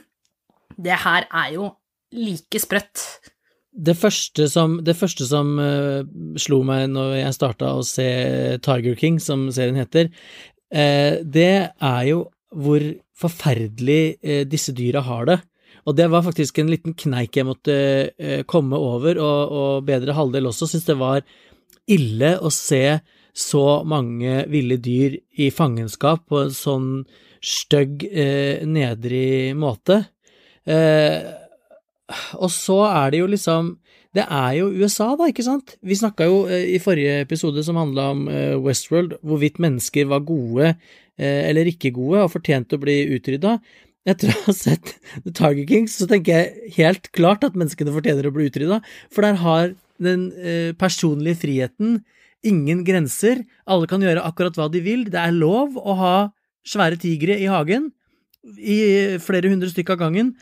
Det 0.76 0.98
her 1.06 1.24
er 1.30 1.54
jo 1.54 1.70
like 2.12 2.60
sprøtt. 2.60 3.06
Det 3.70 3.94
første 3.96 4.48
som, 4.50 4.80
det 4.84 4.96
første 4.98 5.24
som 5.30 5.54
uh, 5.62 6.02
slo 6.42 6.60
meg 6.66 6.88
når 6.90 7.14
jeg 7.20 7.36
starta 7.36 7.70
å 7.78 7.84
se 7.86 8.08
Tiger 8.66 8.96
King, 8.98 9.20
som 9.22 9.46
serien 9.54 9.78
heter, 9.78 10.10
uh, 10.74 11.22
det 11.22 11.70
er 11.70 12.02
jo 12.10 12.24
hvor 12.50 12.82
forferdelig 13.20 14.02
eh, 14.22 14.42
disse 14.48 14.74
dyra 14.76 15.04
har 15.06 15.28
det. 15.28 15.38
Og 15.88 15.96
det 15.96 16.10
var 16.12 16.24
faktisk 16.26 16.60
en 16.60 16.70
liten 16.70 16.96
kneik 16.98 17.36
jeg 17.36 17.48
måtte 17.48 17.76
eh, 18.10 18.42
komme 18.48 18.78
over, 18.78 19.20
og, 19.20 19.54
og 19.60 19.88
bedre 19.88 20.16
halvdel 20.16 20.50
også 20.50 20.68
syntes 20.68 20.88
det 20.88 20.98
var 21.00 21.24
ille 21.90 22.36
å 22.40 22.52
se 22.52 23.00
så 23.36 23.82
mange 23.86 24.44
ville 24.50 24.76
dyr 24.82 25.16
i 25.38 25.50
fangenskap 25.54 26.26
på 26.28 26.44
en 26.44 26.54
sånn 26.54 26.88
stygg, 27.40 28.04
eh, 28.04 28.66
nedrig 28.68 29.56
måte. 29.56 30.02
Eh, 30.66 31.20
og 32.36 32.50
så 32.52 32.82
er 32.90 33.12
det 33.12 33.22
jo 33.22 33.30
liksom 33.30 33.70
Det 34.16 34.24
er 34.26 34.54
jo 34.58 34.70
USA, 34.74 35.12
da, 35.14 35.28
ikke 35.30 35.44
sant? 35.46 35.76
Vi 35.86 35.94
snakka 35.94 36.26
jo 36.26 36.40
eh, 36.50 36.72
i 36.74 36.80
forrige 36.82 37.20
episode 37.22 37.62
som 37.62 37.78
handla 37.78 38.08
om 38.10 38.24
eh, 38.26 38.56
Westworld, 38.58 39.20
hvorvidt 39.22 39.60
mennesker 39.62 40.08
var 40.10 40.24
gode 40.26 40.72
eh, 40.72 41.46
eller 41.46 41.70
ikke 41.70 41.92
gode 41.94 42.24
og 42.24 42.32
fortjente 42.32 42.74
å 42.74 42.82
bli 42.82 42.96
utrydda. 43.14 43.60
Etter 44.10 44.32
å 44.32 44.38
ha 44.48 44.56
sett 44.56 44.96
The 45.22 45.30
Tiger 45.30 45.62
Kings, 45.68 45.94
så 46.00 46.10
tenker 46.10 46.40
jeg 46.40 46.74
helt 46.80 47.06
klart 47.14 47.46
at 47.46 47.58
menneskene 47.58 47.94
fortjener 47.94 48.26
å 48.26 48.34
bli 48.34 48.48
utrydda, 48.50 48.80
for 49.14 49.28
der 49.28 49.38
har 49.44 49.76
den 50.00 50.30
personlige 50.80 51.42
friheten 51.42 51.98
ingen 52.48 52.80
grenser. 52.86 53.44
Alle 53.68 53.86
kan 53.86 54.00
gjøre 54.00 54.24
akkurat 54.24 54.56
hva 54.56 54.70
de 54.72 54.80
vil. 54.80 55.04
Det 55.12 55.20
er 55.20 55.36
lov 55.36 55.76
å 55.76 55.98
ha 56.00 56.14
svære 56.64 56.96
tigre 57.02 57.36
i 57.36 57.50
hagen, 57.52 57.90
i 58.56 59.20
flere 59.20 59.52
hundre 59.52 59.68
stykker 59.68 59.98
av 59.98 60.06
gangen, 60.06 60.32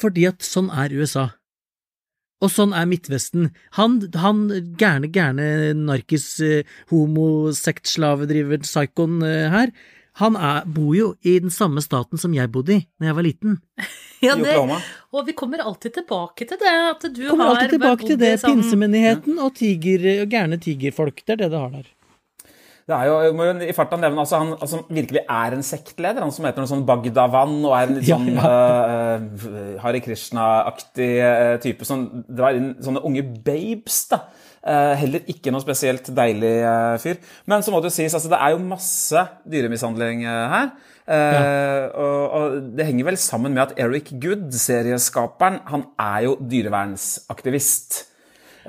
fordi 0.00 0.24
at 0.32 0.40
sånn 0.40 0.72
er 0.72 0.96
USA. 0.96 1.26
Og 2.40 2.48
sånn 2.48 2.72
er 2.72 2.86
Midtvesten. 2.88 3.50
Han, 3.76 3.98
han 4.16 4.46
gærne, 4.80 5.10
gærne 5.12 5.48
narkis, 5.76 6.28
eh, 6.40 6.62
homosektslavedriver, 6.90 8.62
psykoen 8.64 9.20
eh, 9.26 9.48
her, 9.52 9.72
han 10.20 10.36
er, 10.36 10.64
bor 10.66 10.94
jo 10.96 11.10
i 11.22 11.36
den 11.40 11.52
samme 11.54 11.80
staten 11.84 12.18
som 12.20 12.32
jeg 12.34 12.50
bodde 12.52 12.74
i 12.74 12.80
da 13.00 13.10
jeg 13.10 13.18
var 13.20 13.26
liten. 13.28 13.60
Ja, 14.20 14.34
det, 14.36 14.52
og 15.16 15.22
vi 15.24 15.32
kommer 15.32 15.62
alltid 15.64 15.94
tilbake 15.96 16.44
til 16.44 16.58
det, 16.60 16.68
at 16.90 17.06
du 17.16 17.22
Kommer 17.30 17.46
har 17.46 17.54
alltid 17.62 17.70
tilbake 17.78 18.04
til 18.10 18.18
det. 18.20 18.34
sånn- 18.42 18.58
Pinsemenigheten 18.60 19.38
og, 19.40 19.54
tiger, 19.56 20.02
og 20.20 20.34
gærne 20.34 20.58
tigerfolk. 20.60 21.22
Det 21.24 21.32
er 21.32 21.40
det 21.40 21.48
det 21.54 21.56
har 21.62 21.70
der. 21.72 21.86
Det 22.90 22.96
er 22.96 23.06
jo, 23.06 23.16
jeg 23.22 23.34
må 23.38 23.46
jo 23.46 23.54
i 23.62 23.74
farta 23.76 23.98
nevne 24.00 24.24
altså, 24.24 24.40
han 24.42 24.52
altså, 24.56 24.82
virkelig 24.90 25.22
er 25.22 25.54
en 25.54 25.62
sektleder, 25.66 26.24
han 26.24 26.34
som 26.34 26.48
heter 26.48 26.64
noe 26.64 26.70
sånn 26.72 26.82
Bagdavan 26.88 27.56
og 27.60 27.74
er 27.76 27.86
en 27.86 27.98
litt 27.98 28.10
Ja, 28.10 28.18
sånn 28.18 28.38
Uh, 28.40 29.76
Hare 29.82 30.00
Krishna-aktig 30.02 31.10
eh, 31.22 31.56
type 31.62 31.86
som 31.86 32.02
drar 32.26 32.56
inn 32.56 32.72
sånne 32.82 33.02
unge 33.06 33.22
babes, 33.44 34.02
da. 34.10 34.24
Uh, 34.60 34.92
heller 35.00 35.24
ikke 35.30 35.52
noe 35.54 35.62
spesielt 35.62 36.10
deilig 36.12 36.52
eh, 36.68 36.96
fyr. 37.00 37.20
Men 37.48 37.64
så 37.64 37.72
må 37.72 37.80
det 37.80 37.88
jo 37.88 37.96
sies, 37.96 38.16
altså, 38.16 38.28
det 38.32 38.40
er 38.42 38.54
jo 38.54 38.60
masse 38.64 39.22
dyremishandling 39.48 40.26
eh, 40.26 40.54
her. 40.54 40.68
Eh, 41.10 41.86
og, 41.98 42.20
og 42.36 42.58
det 42.76 42.86
henger 42.86 43.08
vel 43.08 43.18
sammen 43.20 43.56
med 43.56 43.64
at 43.64 43.80
Eric 43.80 44.12
Good, 44.22 44.50
serieskaperen, 44.54 45.62
han 45.70 45.88
er 45.98 46.26
jo 46.28 46.36
dyrevernsaktivist. 46.52 48.02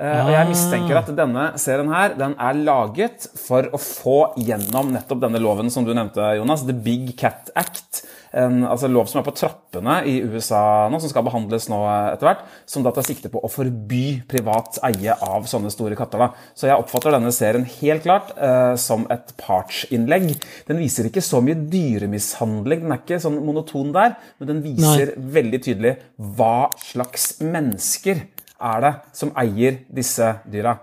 Eh, 0.00 0.22
og 0.24 0.32
jeg 0.32 0.48
mistenker 0.48 0.98
at 1.02 1.10
denne 1.16 1.50
serien 1.60 1.90
her, 1.92 2.16
den 2.16 2.36
er 2.40 2.62
laget 2.64 3.28
for 3.36 3.68
å 3.74 3.80
få 3.80 4.18
gjennom 4.40 4.94
nettopp 4.94 5.20
denne 5.26 5.42
loven 5.42 5.68
som 5.72 5.84
du 5.84 5.92
nevnte, 5.92 6.32
Jonas, 6.38 6.64
The 6.68 6.76
Big 6.76 7.12
Cat 7.20 7.52
Act. 7.58 8.06
En 8.32 8.62
altså 8.64 8.88
lov 8.88 9.10
som 9.10 9.18
er 9.20 9.26
på 9.26 9.34
trappene 9.36 9.98
i 10.08 10.14
USA 10.24 10.88
nå, 10.88 10.96
som 11.02 11.10
skal 11.10 11.26
behandles 11.26 11.66
nå 11.68 11.82
etter 12.14 12.30
hvert, 12.30 12.46
som 12.64 12.84
da 12.84 12.88
tar 12.96 13.04
sikte 13.04 13.28
på 13.28 13.42
å 13.44 13.50
forby 13.52 14.22
privat 14.28 14.78
eie 14.88 15.12
av 15.12 15.44
sånne 15.50 15.68
store 15.74 15.98
katter. 15.98 16.22
da. 16.22 16.30
Så 16.56 16.70
jeg 16.70 16.80
oppfatter 16.80 17.12
denne 17.12 17.32
serien 17.36 17.68
helt 17.68 18.06
klart 18.06 18.32
eh, 18.38 18.72
som 18.80 19.04
et 19.12 19.34
partsinnlegg. 19.36 20.30
Den 20.70 20.80
viser 20.80 21.10
ikke 21.10 21.24
så 21.24 21.42
mye 21.44 21.60
dyremishandling, 21.60 22.86
den 22.86 22.96
er 22.96 23.02
ikke 23.04 23.20
sånn 23.20 23.42
monoton 23.44 23.92
der, 23.92 24.16
men 24.40 24.54
den 24.54 24.64
viser 24.64 25.12
veldig 25.36 25.60
tydelig 25.68 25.98
hva 26.16 26.70
slags 26.80 27.34
mennesker 27.44 28.24
er 28.62 28.86
det 28.86 28.94
som 29.16 29.34
eier 29.38 29.82
disse 29.90 30.30
dyra. 30.50 30.78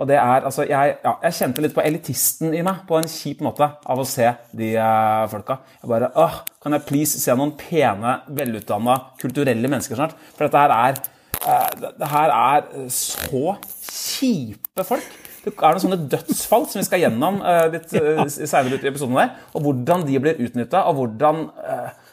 Og 0.00 0.08
det 0.08 0.16
er, 0.16 0.46
altså, 0.48 0.64
jeg, 0.64 0.94
ja, 1.04 1.12
jeg 1.26 1.36
kjente 1.36 1.60
litt 1.60 1.74
på 1.76 1.82
elitisten 1.84 2.54
i 2.56 2.62
meg 2.64 2.86
på 2.88 2.96
en 2.96 3.08
kjip 3.10 3.42
måte 3.44 3.66
av 3.68 4.00
å 4.00 4.06
se 4.08 4.30
de 4.56 4.70
eh, 4.72 5.24
folka. 5.28 5.58
Jeg 5.82 5.90
bare 5.92 6.08
åh, 6.16 6.38
Kan 6.60 6.76
jeg 6.76 6.86
please 6.88 7.20
se 7.20 7.34
noen 7.36 7.52
pene, 7.60 8.16
velutdanna, 8.36 8.96
kulturelle 9.20 9.68
mennesker 9.68 10.00
snart? 10.00 10.16
For 10.36 10.46
dette 10.46 10.62
her 10.62 10.72
er 10.76 11.02
eh, 11.44 11.90
det 12.00 12.08
her 12.14 12.32
er 12.36 12.88
så 12.96 13.58
kjipe 13.90 14.86
folk. 14.88 15.18
Det 15.44 15.52
er 15.52 15.76
noen 15.76 15.84
sånne 15.84 16.00
dødsfall 16.12 16.66
som 16.68 16.80
vi 16.80 16.86
skal 16.88 17.04
gjennom 17.04 17.40
eh, 17.44 17.66
litt 17.76 17.92
eh, 18.00 18.24
seinere 18.40 18.80
i 18.80 18.92
episoden 18.92 19.20
der. 19.20 19.36
Og 19.52 19.68
hvordan 19.68 20.08
de 20.08 20.20
blir 20.20 20.40
utnytta, 20.48 20.86
og 20.88 21.02
hvordan 21.02 21.48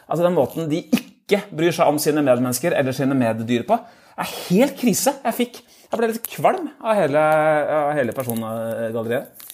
Altså 0.08 0.24
den 0.24 0.32
måten 0.32 0.70
de 0.70 0.78
ikke 0.88 1.42
bryr 1.52 1.74
seg 1.76 1.90
om 1.90 1.98
sine 2.00 2.22
medmennesker 2.24 2.72
eller 2.72 2.94
sine 2.96 3.12
meddyr 3.12 3.66
på, 3.68 3.76
er 4.24 4.36
helt 4.48 4.78
krise. 4.80 5.14
Jeg 5.24 5.36
fikk 5.36 5.60
jeg 5.88 5.96
ble 5.96 6.08
litt 6.10 6.26
kvalm 6.28 6.66
av 6.84 6.98
hele, 6.98 7.20
av 7.72 7.94
hele 7.96 8.12
persongalleriet. 8.16 9.46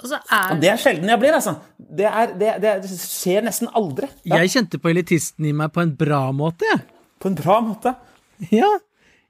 Altså 0.00 0.16
er... 0.16 0.52
Og 0.54 0.60
det 0.62 0.68
er 0.70 0.78
sjelden 0.80 1.10
jeg 1.10 1.20
blir, 1.20 1.34
altså. 1.36 1.56
Det, 1.76 2.06
er, 2.06 2.34
det, 2.38 2.52
det, 2.62 2.76
det 2.84 2.98
skjer 3.02 3.42
nesten 3.44 3.68
aldri. 3.76 4.08
Ja. 4.22 4.38
Jeg 4.40 4.52
kjente 4.54 4.78
på 4.80 4.92
elitisten 4.92 5.48
i 5.50 5.54
meg 5.56 5.74
på 5.74 5.82
en 5.82 5.92
bra 5.98 6.22
måte, 6.36 6.68
jeg. 6.70 6.84
På 7.20 7.28
en 7.28 7.36
bra 7.36 7.58
måte? 7.64 7.92
Ja. 8.54 8.70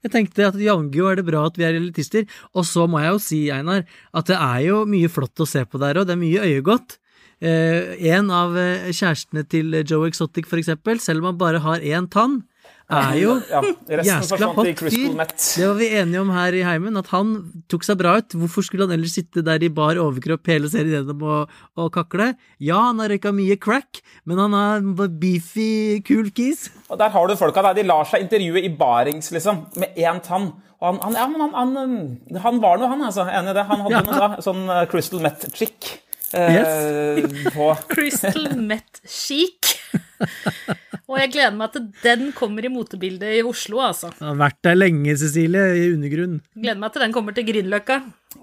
Jeg 0.05 0.13
tenkte 0.15 0.47
at 0.49 0.61
jaggu 0.61 1.01
er 1.11 1.19
det 1.19 1.27
bra 1.27 1.43
at 1.49 1.57
vi 1.59 1.67
er 1.67 1.81
elitister. 1.81 2.29
Og 2.55 2.69
så 2.69 2.87
må 2.89 3.01
jeg 3.03 3.17
jo 3.17 3.23
si, 3.25 3.41
Einar, 3.53 3.83
at 4.17 4.29
det 4.31 4.37
er 4.37 4.61
jo 4.69 4.85
mye 4.89 5.11
flott 5.13 5.43
å 5.43 5.49
se 5.49 5.65
på 5.65 5.81
der, 5.81 6.01
og 6.01 6.07
det 6.09 6.15
er 6.15 6.21
mye 6.21 6.45
øyegodt. 6.45 7.01
Eh, 7.41 7.97
en 8.13 8.31
av 8.37 8.53
eh, 8.61 8.93
kjærestene 8.93 9.47
til 9.49 9.81
Joe 9.81 10.13
Exotic, 10.13 10.49
for 10.49 10.61
eksempel, 10.61 11.01
selv 11.01 11.25
om 11.25 11.33
han 11.33 11.41
bare 11.41 11.65
har 11.65 11.81
én 11.81 12.09
tann, 12.13 12.43
er 12.91 13.17
jo 13.21 13.35
ja, 13.49 13.61
jæskla 14.07 14.51
hot 14.57 14.83
fyr. 14.83 15.15
Det 15.21 15.67
var 15.67 15.77
vi 15.79 15.89
enige 16.01 16.23
om 16.23 16.33
her 16.35 16.57
i 16.59 16.63
heimen, 16.67 16.99
at 17.01 17.11
han 17.15 17.35
tok 17.71 17.87
seg 17.87 18.01
bra 18.01 18.17
ut. 18.21 18.37
Hvorfor 18.41 18.67
skulle 18.67 18.89
han 18.89 18.97
ellers 18.97 19.15
sitte 19.19 19.45
der 19.47 19.63
i 19.63 19.71
bar 19.73 20.01
overkropp 20.01 20.51
hele 20.51 20.71
serien 20.73 20.99
gjennom 20.99 21.23
og, 21.23 21.55
og 21.79 21.93
kakle? 21.95 22.33
Ja, 22.59 22.81
han 22.89 23.03
har 23.03 23.13
røyka 23.13 23.33
mye 23.37 23.59
crack, 23.61 24.03
men 24.29 24.43
han 24.43 24.57
er 24.59 25.09
beefy, 25.23 26.01
kul 26.07 26.33
kis. 26.35 26.69
Og 26.91 26.99
der 27.01 27.15
har 27.15 27.31
du 27.31 27.37
folka 27.39 27.65
der. 27.69 27.79
De 27.79 27.87
lar 27.87 28.09
seg 28.11 28.27
intervjue 28.27 28.65
i 28.67 28.75
barings, 28.75 29.31
liksom, 29.35 29.65
med 29.81 29.97
én 29.99 30.21
tann. 30.27 30.53
Og 30.81 30.87
han, 30.89 31.01
han, 31.05 31.19
ja, 31.19 31.27
men 31.29 31.43
han, 31.45 31.57
han, 31.57 32.39
han 32.45 32.63
var 32.63 32.81
noe, 32.81 32.91
han, 32.93 33.09
altså. 33.11 33.27
Enig 33.29 33.53
i 33.53 33.59
det. 33.59 33.67
Han 33.69 33.85
hadde 33.87 33.99
ja. 33.99 34.07
noe 34.07 34.23
da, 34.23 34.45
sånn 34.45 34.65
uh, 34.71 34.85
Crystal 34.91 35.21
Met-chick. 35.25 35.93
Eh, 36.33 36.57
yes. 36.57 37.85
Crystal 37.95 38.57
Met 38.57 39.01
Chic. 39.05 39.80
Og 41.11 41.17
jeg 41.19 41.33
gleder 41.35 41.57
meg 41.59 41.73
til 41.75 41.87
den 42.05 42.29
kommer 42.37 42.63
i 42.67 42.71
motebildet 42.71 43.41
i 43.41 43.43
Oslo, 43.47 43.81
altså. 43.83 44.13
Det 44.15 44.29
har 44.29 44.39
vært 44.39 44.61
der 44.63 44.77
lenge, 44.79 45.17
Cecilie, 45.19 45.65
i 45.75 45.89
undergrunnen. 45.97 46.39
Gleder 46.55 46.79
meg 46.79 46.95
til 46.95 47.03
den 47.03 47.15
kommer 47.17 47.35
til 47.35 47.49
Grünerløkka. 47.49 47.97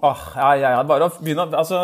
Åh, 0.04 0.24
ja, 0.36 0.50
ja, 0.60 0.72
ja. 0.76 0.82
Bare 0.88 1.08
å 1.08 1.14
begynne 1.16 1.48
Altså, 1.56 1.78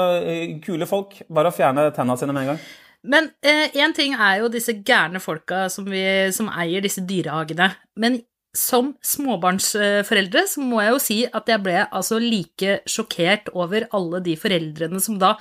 kule 0.65 0.89
folk. 0.91 1.17
Bare 1.33 1.49
å 1.49 1.57
fjerne 1.57 1.89
tenna 1.97 2.19
sine 2.21 2.37
med 2.37 2.45
en 2.45 2.53
gang. 2.53 2.61
Men 3.05 3.31
én 3.45 3.91
eh, 3.91 3.97
ting 3.97 4.15
er 4.17 4.43
jo 4.43 4.53
disse 4.53 4.77
gærne 4.85 5.21
folka 5.21 5.67
som, 5.73 5.89
vi, 5.89 6.05
som 6.37 6.49
eier 6.53 6.85
disse 6.85 7.05
dyrehagene. 7.05 7.71
Men 8.01 8.21
som 8.55 8.93
småbarnsforeldre 9.05 10.45
så 10.49 10.63
må 10.63 10.81
jeg 10.83 10.93
jo 10.93 11.01
si 11.03 11.19
at 11.27 11.49
jeg 11.51 11.63
ble 11.65 11.81
altså 11.85 12.21
like 12.23 12.79
sjokkert 12.89 13.51
over 13.53 13.89
alle 13.97 14.21
de 14.25 14.37
foreldrene 14.39 15.01
som 15.03 15.19
da 15.21 15.35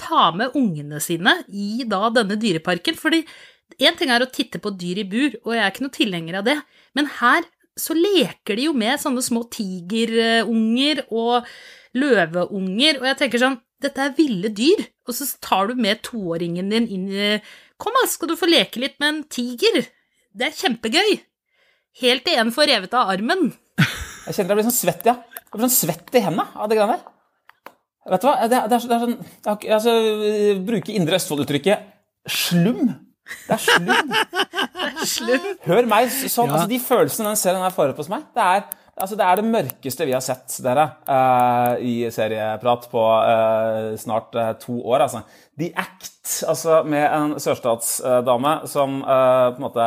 tar 0.00 0.36
med 0.36 0.56
ungene 0.56 1.00
sine 1.02 1.38
i 1.48 1.86
da 1.88 2.08
denne 2.14 2.38
dyreparken. 2.40 2.98
fordi 3.00 3.24
Én 3.78 3.96
ting 3.98 4.10
er 4.12 4.24
å 4.24 4.30
titte 4.32 4.60
på 4.62 4.72
dyr 4.74 5.02
i 5.02 5.08
bur, 5.08 5.36
og 5.44 5.54
jeg 5.54 5.62
er 5.62 5.72
ikke 5.72 5.86
noe 5.86 5.96
tilhenger 5.96 6.38
av 6.40 6.46
det, 6.48 6.56
men 6.98 7.10
her 7.20 7.46
så 7.78 7.94
leker 7.96 8.58
de 8.58 8.66
jo 8.68 8.74
med 8.76 9.00
sånne 9.00 9.22
små 9.24 9.44
tigerunger 9.52 11.04
og 11.08 11.48
løveunger, 11.96 13.00
og 13.00 13.10
jeg 13.10 13.20
tenker 13.24 13.44
sånn 13.46 13.60
Dette 13.80 14.02
er 14.04 14.10
ville 14.12 14.50
dyr, 14.52 14.82
og 15.08 15.14
så 15.16 15.24
tar 15.40 15.70
du 15.70 15.78
med 15.80 16.02
toåringen 16.04 16.68
din 16.68 16.88
inn 16.92 17.06
i 17.08 17.28
Kom, 17.80 17.94
da, 17.96 18.02
skal 18.12 18.28
du 18.28 18.34
få 18.36 18.50
leke 18.50 18.82
litt 18.82 18.98
med 19.00 19.08
en 19.08 19.20
tiger? 19.32 19.78
Det 20.36 20.50
er 20.50 20.58
kjempegøy. 20.58 21.14
Helt 22.02 22.26
til 22.26 22.42
en 22.42 22.52
får 22.52 22.68
revet 22.68 22.92
av 22.92 23.08
armen. 23.14 23.48
Jeg 23.80 24.36
kjenner 24.36 24.52
jeg 24.52 24.58
blir 24.58 24.66
sånn 24.68 24.76
svett, 24.76 25.08
ja. 25.08 25.14
Jeg 25.40 25.54
blir 25.54 25.64
sånn 25.64 25.78
svett 25.78 26.12
i 26.12 26.22
hendene 26.26 26.44
av 26.52 26.68
det 26.68 26.76
greiene 26.76 26.98
der. 26.98 27.72
Vet 28.12 28.20
du 28.20 28.28
hva, 28.28 28.34
det 28.50 28.58
er, 28.58 28.68
det 28.68 28.76
er, 28.76 28.84
sånn 28.84 29.16
jeg, 29.16 29.72
altså, 29.78 29.94
Bruke 30.68 30.92
Indre 30.92 31.16
Østfold-uttrykket 31.16 31.88
slum. 32.36 32.92
Det 33.46 33.56
er 33.56 33.62
slum. 33.64 34.12
slum. 35.14 35.48
Hør 35.66 35.88
meg 35.90 36.12
sånn. 36.12 36.50
Ja. 36.50 36.58
Altså, 36.60 36.68
de 36.70 36.78
følelsene 36.82 37.32
den 37.32 37.40
serien 37.40 37.64
her 37.64 37.74
får 37.74 37.92
opp 37.92 38.02
hos 38.02 38.10
meg, 38.12 38.24
det 38.36 38.46
er, 38.46 38.64
altså, 38.96 39.18
det 39.18 39.26
er 39.26 39.40
det 39.40 39.46
mørkeste 39.50 40.08
vi 40.08 40.16
har 40.16 40.24
sett, 40.24 40.58
dere, 40.64 40.86
uh, 41.10 41.76
i 41.82 41.94
serieprat 42.14 42.88
på 42.92 43.04
uh, 43.04 43.92
snart 44.00 44.36
uh, 44.38 44.50
to 44.62 44.80
år. 44.80 45.06
Altså. 45.06 45.24
The 45.60 45.70
Act, 45.78 46.26
altså 46.48 46.80
med 46.88 47.06
en 47.06 47.38
sørstatsdame 47.42 48.58
som 48.70 49.00
på 49.04 49.16
en 49.58 49.64
måte 49.64 49.86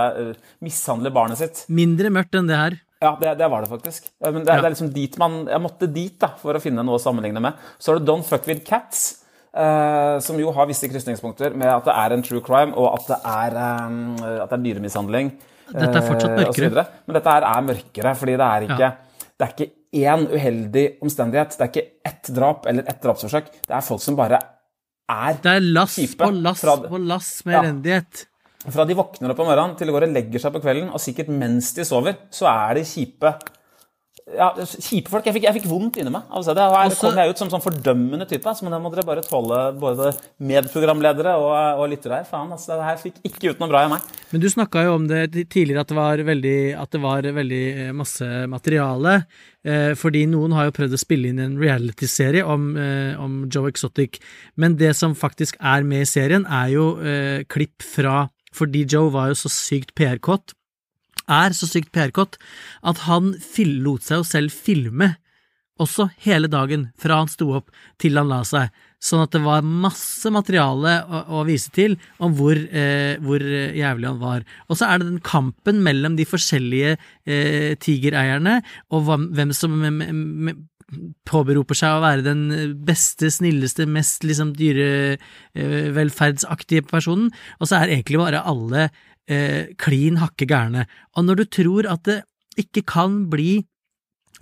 mishandler 0.62 1.14
barnet 1.16 1.40
sitt. 1.40 1.64
Mindre 1.74 2.12
mørkt 2.14 2.36
enn 2.38 2.50
det 2.52 2.60
her. 2.60 2.82
Ja, 3.04 3.18
det, 3.20 3.34
det, 3.36 3.48
var 3.52 3.64
det 3.64 3.72
faktisk. 3.72 4.08
Men 4.20 4.44
det, 4.46 4.54
ja. 4.54 4.62
det, 4.62 4.68
er 4.68 4.76
liksom 4.76 4.92
dit 4.96 5.18
man, 5.20 5.42
Jeg 5.50 5.60
måtte 5.64 5.90
dit 5.92 6.16
da, 6.22 6.30
for 6.40 6.56
å 6.56 6.62
finne 6.64 6.86
noe 6.86 7.00
å 7.00 7.04
sammenligne 7.04 7.42
med. 7.44 7.60
Så 7.82 7.92
er 7.92 8.00
det 8.00 8.08
Don't 8.08 8.28
Fuck 8.28 8.48
With 8.48 8.64
Cats. 8.68 9.23
Uh, 9.54 10.18
som 10.26 10.40
jo 10.42 10.50
har 10.50 10.66
visse 10.66 10.88
krysningspunkter 10.90 11.54
med 11.54 11.70
at 11.70 11.86
det 11.86 11.94
er 11.94 12.14
en 12.16 12.24
true 12.26 12.42
crime, 12.42 12.74
og 12.74 12.96
at 12.96 13.10
det 13.12 13.20
er, 13.30 13.58
um, 13.86 14.16
at 14.18 14.50
det 14.50 14.58
er 14.58 14.64
dyremishandling. 14.64 15.30
Dette 15.68 16.00
er 16.00 16.08
fortsatt 16.08 16.32
eh, 16.32 16.40
mørkere. 16.40 16.86
Uh, 16.88 17.04
Men 17.06 17.18
dette 17.20 17.36
er, 17.38 17.46
er 17.52 17.68
mørkere, 17.68 18.16
fordi 18.18 18.38
det 18.42 18.48
er 18.48 18.66
ikke 18.68 18.82
ja. 18.82 18.92
Det 19.34 19.46
er 19.46 19.54
ikke 19.54 19.70
én 19.94 20.26
uheldig 20.30 20.84
omstendighet. 21.06 21.56
Det 21.58 21.64
er 21.66 21.72
ikke 21.72 21.86
ett 22.10 22.34
drap 22.36 22.68
eller 22.70 22.90
ett 22.90 23.00
drapsforsøk. 23.04 23.54
Det 23.66 23.78
er 23.78 23.86
folk 23.86 24.02
som 24.02 24.18
bare 24.18 24.42
er 25.10 25.40
Det 25.44 25.54
er 25.54 25.66
lass 25.78 25.98
kjipe. 26.00 26.22
på 26.24 26.30
lass 26.34 26.62
fra, 26.64 26.76
på 26.90 27.02
lass 27.02 27.32
med 27.46 27.88
ja. 27.90 28.02
Fra 28.74 28.86
de 28.88 28.96
våkner 28.96 29.34
opp 29.34 29.42
om 29.44 29.50
morgenen 29.50 29.76
til 29.78 29.90
de 29.90 29.96
går 29.96 30.08
og 30.08 30.16
legger 30.16 30.42
seg 30.42 30.54
på 30.56 30.62
kvelden, 30.64 30.90
og 30.94 31.02
sikkert 31.04 31.30
mens 31.34 31.74
de 31.76 31.86
sover, 31.86 32.16
så 32.32 32.48
er 32.50 32.80
de 32.80 32.86
kjipe 32.88 33.34
ja, 34.32 34.48
kjipe 34.56 35.12
folk. 35.12 35.26
Jeg 35.28 35.36
fikk, 35.36 35.46
jeg 35.50 35.56
fikk, 35.58 35.66
vondt 35.68 35.98
inni 36.00 36.12
meg 36.14 36.30
Altså, 36.32 36.54
det. 36.56 36.64
Her 36.72 36.96
kom 36.96 37.18
jeg 37.20 37.34
ut 37.34 37.42
som 37.42 37.50
sånn 37.52 37.64
fordømmende 37.64 38.28
type. 38.30 38.54
men 38.64 38.76
det 38.76 38.80
må 38.82 38.92
dere 38.94 39.06
bare 39.08 39.26
tåle, 39.26 39.60
både 39.80 40.14
medprogramledere 40.40 41.36
og, 41.42 41.82
og 41.82 41.90
lyttere 41.92 42.22
her. 42.22 42.30
Faen, 42.30 42.52
altså, 42.56 42.78
det 42.80 42.88
her 42.88 43.02
fikk 43.02 43.20
ikke 43.28 43.52
ut 43.52 43.64
noe 43.64 43.72
bra 43.72 43.84
i 43.84 43.92
meg. 43.92 44.08
Men 44.32 44.44
du 44.44 44.48
snakka 44.50 44.86
jo 44.88 44.96
om 44.96 45.10
det 45.12 45.26
tidligere, 45.52 45.84
at 45.84 45.92
det 45.92 46.00
var 46.00 46.24
veldig, 46.32 46.60
at 46.80 46.96
det 46.96 47.04
var 47.04 47.30
veldig 47.40 47.64
eh, 47.74 47.92
masse 47.96 48.30
materiale. 48.50 49.20
Eh, 49.64 49.92
fordi 50.00 50.26
noen 50.32 50.56
har 50.56 50.70
jo 50.70 50.78
prøvd 50.80 50.98
å 50.98 51.04
spille 51.04 51.32
inn 51.32 51.44
en 51.44 51.60
realityserie 51.60 52.48
om, 52.48 52.74
eh, 52.80 53.20
om 53.20 53.44
Joe 53.52 53.72
Exotic. 53.72 54.20
Men 54.56 54.80
det 54.80 54.96
som 54.96 55.16
faktisk 55.16 55.60
er 55.60 55.84
med 55.84 56.08
i 56.08 56.10
serien, 56.10 56.48
er 56.48 56.74
jo 56.76 56.98
eh, 57.04 57.44
klipp 57.44 57.84
fra 57.84 58.30
Fordi 58.54 58.84
Joe 58.86 59.10
var 59.10 59.32
jo 59.32 59.34
så 59.34 59.50
sykt 59.50 59.96
PR-kåt 59.98 60.54
er 61.32 61.56
så 61.56 61.70
sykt 61.70 61.94
PR-kåt 61.96 62.40
at 62.84 63.06
han 63.08 63.34
lot 63.84 64.04
seg 64.04 64.22
jo 64.22 64.28
selv 64.28 64.54
filme 64.54 65.14
også 65.82 66.06
hele 66.22 66.46
dagen 66.52 66.92
fra 67.02 67.16
han 67.22 67.30
sto 67.32 67.48
opp 67.58 67.72
til 68.02 68.18
han 68.20 68.28
la 68.30 68.42
seg, 68.46 68.70
sånn 69.04 69.24
at 69.26 69.34
det 69.34 69.42
var 69.44 69.66
masse 69.66 70.30
materiale 70.32 71.04
å, 71.04 71.24
å 71.40 71.42
vise 71.48 71.72
til 71.74 71.98
om 72.24 72.34
hvor, 72.38 72.54
eh, 72.54 73.18
hvor, 73.24 73.42
jævlig 73.42 74.08
han 74.12 74.20
var. 74.22 74.44
Og 74.70 74.78
så 74.78 74.84
er 74.88 74.96
det 75.02 75.10
den 75.10 75.26
kampen 75.26 75.78
mellom 75.86 76.14
de 76.20 76.26
forskjellige 76.30 76.92
eh, 77.26 77.74
tigereierne, 77.82 78.56
og 78.94 79.00
hvem 79.34 79.52
som 79.58 79.72
påberoper 81.26 81.74
seg 81.78 81.96
å 81.96 82.02
være 82.04 82.26
den 82.28 82.42
beste, 82.86 83.32
snilleste, 83.34 83.86
mest 83.90 84.24
liksom 84.28 84.50
dyrevelferdsaktige 84.60 86.82
personen, 86.86 87.32
og 87.58 87.68
så 87.70 87.74
er 87.80 87.88
egentlig 87.96 88.20
bare 88.22 88.46
alle 88.46 88.82
eh, 89.30 89.74
klin 89.80 90.20
hakke 90.22 90.48
gærne. 90.50 90.88
Og 91.18 91.28
når 91.28 91.42
du 91.42 91.46
tror 91.60 91.90
at 91.92 92.04
det 92.08 92.22
ikke 92.60 92.84
kan 92.94 93.24
bli 93.32 93.64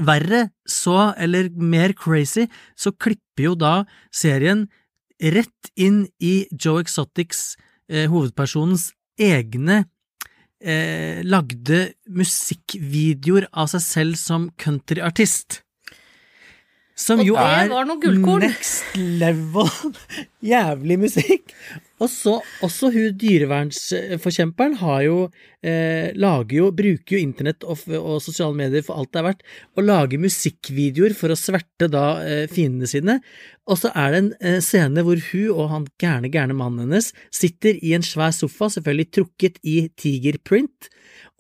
verre, 0.02 0.50
så, 0.66 1.14
eller 1.20 1.50
mer 1.54 1.94
crazy, 1.94 2.48
så 2.76 2.92
klipper 2.92 3.52
jo 3.52 3.56
da 3.56 3.74
serien 4.14 4.68
rett 5.22 5.72
inn 5.76 6.06
i 6.20 6.48
Joe 6.52 6.82
Exotics, 6.82 7.56
eh, 7.92 8.08
hovedpersonens 8.10 8.92
egne 9.22 9.84
eh, 10.62 11.22
lagde 11.26 11.92
musikkvideoer 12.10 13.50
av 13.52 13.70
seg 13.74 13.86
selv 13.86 14.20
som 14.20 14.50
countryartist. 14.62 15.62
Som 17.01 17.22
jo 17.25 17.38
er 17.39 17.72
next 18.43 18.98
level 18.98 19.70
jævlig 20.53 21.00
musikk. 21.01 21.55
Og 22.01 22.10
så 22.10 22.34
også 22.65 22.89
hun 22.93 23.15
dyrevernsforkjemperen 23.22 24.77
har 24.79 25.01
jo 25.05 25.17
eh, 25.62 26.10
lager 26.17 26.55
jo, 26.58 26.70
bruker 26.74 27.15
jo 27.15 27.22
internett 27.22 27.65
og, 27.65 27.84
og 27.98 28.22
sosiale 28.25 28.58
medier 28.58 28.86
for 28.86 28.98
alt 28.98 29.12
det 29.13 29.22
er 29.22 29.27
verdt, 29.27 29.43
og 29.77 29.86
lager 29.86 30.24
musikkvideoer 30.24 31.13
for 31.17 31.34
å 31.34 31.38
sverte 31.38 31.89
da 31.93 32.05
eh, 32.25 32.46
fiendene 32.50 32.89
sine. 32.89 33.20
Og 33.70 33.81
så 33.81 33.93
er 33.93 34.13
det 34.13 34.22
en 34.24 34.31
eh, 34.39 34.60
scene 34.65 35.05
hvor 35.05 35.22
hun 35.31 35.51
og 35.53 35.70
han 35.74 35.89
gærne, 36.01 36.31
gærne 36.34 36.58
mannen 36.58 36.88
hennes 36.88 37.12
sitter 37.34 37.77
i 37.81 37.93
en 37.98 38.05
svær 38.05 38.34
sofa, 38.34 38.72
selvfølgelig 38.74 39.12
trukket 39.20 39.62
i 39.62 39.84
tigerprint, 39.98 40.89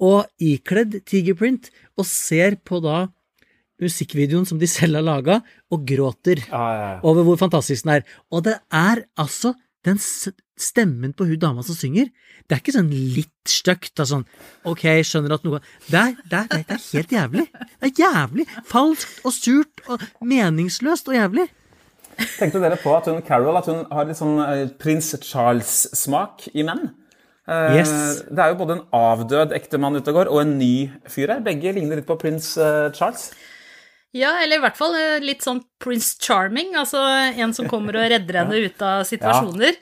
og 0.01 0.29
ikledd 0.41 1.01
tigerprint, 1.09 1.69
og 1.97 2.05
ser 2.09 2.57
på 2.65 2.81
da 2.85 3.07
musikkvideoen 3.81 4.47
som 4.47 4.61
de 4.61 4.69
selv 4.69 4.99
har 4.99 5.05
laga, 5.05 5.41
og 5.73 5.85
gråter 5.87 6.43
ah, 6.49 6.71
ja, 6.71 6.87
ja. 6.95 6.95
over 7.07 7.27
hvor 7.27 7.41
fantastisk 7.41 7.87
den 7.87 7.97
er. 7.97 8.07
Og 8.31 8.45
det 8.47 8.57
er 8.69 9.05
altså 9.19 9.55
den 9.85 9.97
stemmen 10.61 11.13
på 11.17 11.25
hun 11.25 11.39
dama 11.41 11.63
som 11.65 11.77
synger, 11.77 12.11
det 12.45 12.57
er 12.57 12.61
ikke 12.61 12.75
sånn 12.75 12.91
litt 12.91 13.49
stygt, 13.49 14.01
sånn 14.05 14.25
ok, 14.67 14.83
skjønner 15.07 15.37
at 15.37 15.45
noe 15.47 15.61
Det 15.87 15.97
er, 15.97 16.15
det 16.29 16.41
er, 16.43 16.63
det 16.67 16.75
er 16.75 16.85
helt 16.91 17.15
jævlig. 17.15 17.45
Det 17.79 17.89
er 17.89 18.01
jævlig. 18.03 18.45
Falskt 18.69 19.25
og 19.25 19.35
surt 19.35 19.83
og 19.87 20.03
meningsløst 20.27 21.09
og 21.09 21.15
jævlig. 21.17 21.47
Tenkte 22.37 22.61
dere 22.61 22.77
på 22.81 22.91
at 22.93 23.07
hun 23.09 23.21
Carol 23.25 23.57
at 23.57 23.69
hun 23.71 23.85
har 23.89 24.09
litt 24.09 24.19
sånn 24.19 24.35
eh, 24.43 24.65
prins 24.81 25.13
Charles-smak 25.23 26.49
i 26.53 26.65
menn? 26.67 26.89
Eh, 27.47 27.77
Yes. 27.79 27.93
Det 28.27 28.43
er 28.43 28.51
jo 28.51 28.59
både 28.59 28.77
en 28.77 28.83
avdød 28.95 29.55
ektemann 29.57 29.97
ute 29.97 30.11
og 30.11 30.19
går, 30.19 30.33
og 30.33 30.43
en 30.43 30.57
ny 30.59 30.91
fyr 31.09 31.33
her. 31.33 31.45
Begge 31.45 31.73
ligner 31.77 32.01
litt 32.01 32.09
på 32.09 32.19
prins 32.21 32.53
eh, 32.59 32.91
Charles. 32.97 33.31
Ja, 34.17 34.33
eller 34.43 34.59
i 34.59 34.63
hvert 34.65 34.75
fall 34.79 34.95
eh, 34.99 35.19
litt 35.23 35.45
sånn 35.45 35.61
Prince 35.79 36.17
Charming, 36.19 36.73
altså 36.75 36.99
en 37.37 37.53
som 37.55 37.69
kommer 37.71 37.95
og 37.95 38.09
redder 38.11 38.41
henne 38.41 38.59
ut 38.67 38.81
av 38.83 39.05
situasjoner. 39.07 39.77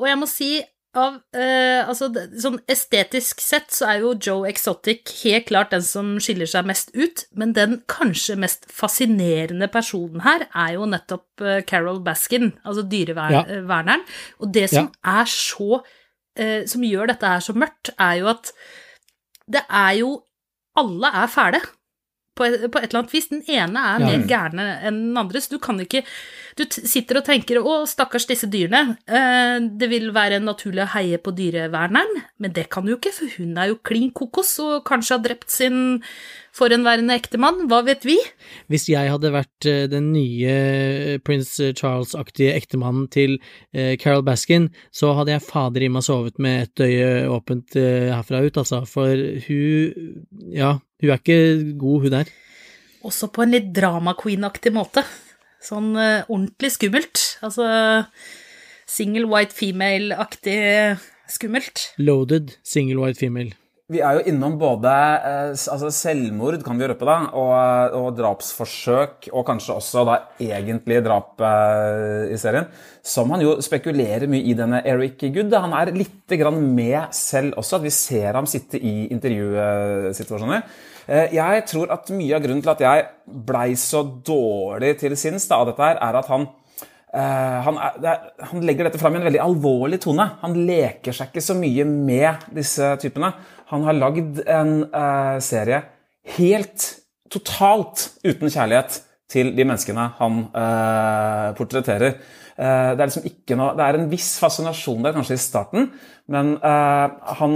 Og 0.00 0.08
jeg 0.08 0.18
må 0.20 0.28
si, 0.30 0.48
av 0.96 1.18
eh, 1.36 1.82
Altså, 1.84 2.08
sånn 2.40 2.56
estetisk 2.72 3.42
sett 3.44 3.68
så 3.76 3.84
er 3.92 3.98
jo 4.00 4.14
Joe 4.16 4.46
Exotic 4.48 5.12
helt 5.26 5.44
klart 5.50 5.74
den 5.74 5.84
som 5.84 6.14
skiller 6.24 6.48
seg 6.48 6.64
mest 6.70 6.88
ut, 6.96 7.26
men 7.36 7.52
den 7.56 7.82
kanskje 7.92 8.38
mest 8.40 8.64
fascinerende 8.72 9.68
personen 9.72 10.24
her 10.24 10.46
er 10.56 10.72
jo 10.78 10.88
nettopp 10.88 11.44
eh, 11.44 11.60
Carol 11.68 12.00
Baskin, 12.06 12.54
altså 12.64 12.86
Ja. 12.86 12.88
dyreverneren. 13.44 14.06
Og 14.40 14.52
det 14.56 14.70
som 14.72 14.88
er 15.04 15.28
så 15.28 15.82
eh, 16.38 16.64
Som 16.64 16.80
gjør 16.88 17.12
dette 17.12 17.28
her 17.28 17.44
så 17.44 17.52
mørkt, 17.52 17.92
er 18.00 18.22
jo 18.22 18.32
at 18.32 18.54
det 19.52 19.62
er 19.68 19.92
jo 20.00 20.14
Alle 20.80 21.12
er 21.12 21.28
fæle 21.28 21.60
på 22.36 22.46
et, 22.46 22.66
på 22.70 22.78
et 22.80 22.90
eller 22.90 23.02
annet 23.02 23.14
vis. 23.16 23.28
Den 23.32 23.42
ene 23.48 23.80
er 23.80 24.00
Ja. 24.00 24.06
mer 24.12 24.26
gærne 24.28 24.66
enn 24.84 25.00
den 25.08 25.16
andre, 25.16 25.40
så 25.40 25.56
du 25.56 25.58
kan 25.58 25.80
ikke 25.80 26.04
Du 26.56 26.64
sitter 26.72 27.18
og 27.18 27.24
tenker 27.26 27.58
'Å, 27.60 27.84
stakkars 27.86 28.24
disse 28.26 28.46
dyrene'. 28.48 28.96
Eh, 29.06 29.58
det 29.76 29.90
vil 29.90 30.06
være 30.10 30.40
naturlig 30.40 30.86
å 30.86 30.92
heie 30.94 31.18
på 31.18 31.34
dyreverneren, 31.36 32.22
men 32.40 32.52
det 32.56 32.70
kan 32.70 32.82
du 32.86 32.92
jo 32.92 32.96
ikke, 32.96 33.12
for 33.12 33.28
hun 33.36 33.58
er 33.58 33.68
jo 33.68 33.74
klin 33.84 34.10
kokos 34.10 34.58
og 34.64 34.82
kanskje 34.88 35.18
har 35.18 35.22
drept 35.22 35.50
sin 35.50 35.76
forhenværende 36.56 37.12
ektemann. 37.12 37.68
Hva 37.68 37.82
vet 37.84 38.06
vi? 38.08 38.16
Hvis 38.70 38.86
jeg 38.88 39.10
hadde 39.12 39.32
vært 39.34 39.66
eh, 39.68 39.86
den 39.86 40.14
nye 40.14 41.18
prins 41.26 41.60
Charles-aktige 41.76 42.54
ektemannen 42.56 43.10
til 43.12 43.36
eh, 43.74 43.96
Carol 44.00 44.22
Baskin, 44.24 44.70
så 44.90 45.12
hadde 45.14 45.34
jeg 45.36 45.44
fader 45.44 45.84
i 45.84 45.88
meg 45.92 46.06
sovet 46.08 46.38
med 46.40 46.62
ett 46.70 46.80
øye 46.86 47.28
åpent 47.28 47.76
eh, 47.76 48.08
herfra 48.14 48.40
ut, 48.46 48.56
altså, 48.56 48.86
for 48.88 49.12
hun 49.46 50.24
Ja, 50.56 50.78
hun 51.02 51.12
er 51.12 51.20
ikke 51.20 51.76
god, 51.78 52.06
hun 52.06 52.14
der. 52.14 52.32
Også 53.06 53.28
på 53.30 53.44
en 53.44 53.54
litt 53.54 53.70
drama 53.76 54.16
queen-aktig 54.18 54.72
måte. 54.74 55.04
Sånn 55.62 55.92
uh, 55.96 56.24
ordentlig 56.28 56.72
skummelt. 56.74 57.22
Altså 57.44 57.66
single 58.86 59.28
white 59.30 59.54
female-aktig 59.54 60.58
skummelt. 61.30 61.90
Loaded 61.98 62.56
single 62.66 63.02
white 63.02 63.20
female. 63.20 63.54
Vi 63.86 64.00
er 64.02 64.16
jo 64.16 64.22
innom 64.32 64.56
både 64.58 64.90
eh, 64.90 65.52
altså 65.54 65.92
selvmord, 65.94 66.56
kan 66.66 66.74
vi 66.74 66.88
røpe 66.90 67.06
da, 67.06 67.20
og, 67.38 67.92
og 67.94 68.16
drapsforsøk, 68.18 69.28
og 69.30 69.44
kanskje 69.46 69.76
også 69.76 70.02
da 70.08 70.16
egentlige 70.42 71.04
drap 71.06 71.38
eh, 71.46 72.32
i 72.34 72.40
serien, 72.42 72.66
som 73.06 73.30
han 73.30 73.44
jo 73.44 73.52
spekulerer 73.62 74.26
mye 74.32 74.42
i 74.50 74.56
denne 74.58 74.82
Eric 74.90 75.22
Good. 75.30 75.54
Han 75.54 75.78
er 75.78 75.94
litt 75.94 76.34
med 76.58 77.14
selv 77.14 77.62
også, 77.62 77.78
at 77.78 77.86
vi 77.86 77.94
ser 77.94 78.34
ham 78.34 78.50
sitte 78.50 78.82
i 78.82 79.06
intervjusituasjoner. 79.14 80.66
Eh, 81.06 81.38
jeg 81.38 81.64
tror 81.70 81.94
at 81.94 82.10
mye 82.10 82.34
av 82.34 82.42
grunnen 82.42 82.66
til 82.66 82.74
at 82.74 82.86
jeg 82.88 83.08
blei 83.46 83.70
så 83.78 84.02
dårlig 84.02 84.96
til 84.98 85.14
sinns 85.14 85.46
da, 85.46 85.62
av 85.62 85.70
dette 85.70 85.92
her, 85.92 86.02
er 86.02 86.24
at 86.24 86.34
han 86.34 86.50
Uh, 87.16 87.62
han, 87.64 87.76
er, 87.80 87.94
er, 88.10 88.24
han 88.50 88.64
legger 88.66 88.84
dette 88.84 88.98
fram 89.00 89.14
i 89.14 89.20
en 89.20 89.24
veldig 89.24 89.40
alvorlig 89.40 89.96
tone. 90.02 90.26
Han 90.42 90.56
leker 90.68 91.14
seg 91.16 91.30
ikke 91.30 91.44
så 91.46 91.54
mye 91.56 91.86
med 91.88 92.42
disse 92.52 92.90
typene. 93.00 93.30
Han 93.72 93.86
har 93.86 93.98
lagd 93.98 94.40
en 94.46 94.72
uh, 94.92 95.36
serie 95.42 95.82
helt 96.36 96.86
totalt 97.32 98.08
uten 98.24 98.50
kjærlighet 98.50 99.00
til 99.30 99.50
de 99.56 99.66
menneskene 99.66 100.04
han 100.20 100.42
uh, 100.54 101.54
portretterer. 101.58 102.18
Uh, 102.56 102.94
det 102.94 103.02
er 103.02 103.08
liksom 103.08 103.26
ikke 103.28 103.58
noe 103.58 103.74
Det 103.76 103.86
er 103.86 103.98
en 103.98 104.10
viss 104.12 104.36
fascinasjon 104.40 105.02
der, 105.04 105.16
kanskje 105.16 105.38
i 105.38 105.42
starten, 105.42 105.90
men 106.30 106.56
han, 106.58 107.52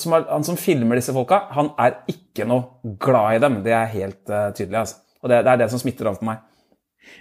som 0.00 0.14
er, 0.16 0.22
han 0.30 0.46
som 0.46 0.56
filmer 0.56 0.96
disse 0.96 1.12
folka, 1.12 1.42
han 1.52 1.74
er 1.76 1.98
ikke 2.08 2.46
noe 2.48 2.94
glad 3.02 3.36
i 3.36 3.42
dem. 3.44 3.58
Det 3.66 3.74
er 3.76 3.90
helt 3.92 4.22
tydelig. 4.56 4.78
Altså. 4.80 5.02
Og 5.20 5.28
det, 5.28 5.42
det 5.44 5.52
er 5.52 5.60
det 5.60 5.66
som 5.74 5.82
smitter 5.82 6.08
over 6.08 6.22
på 6.22 6.28
meg. 6.30 6.40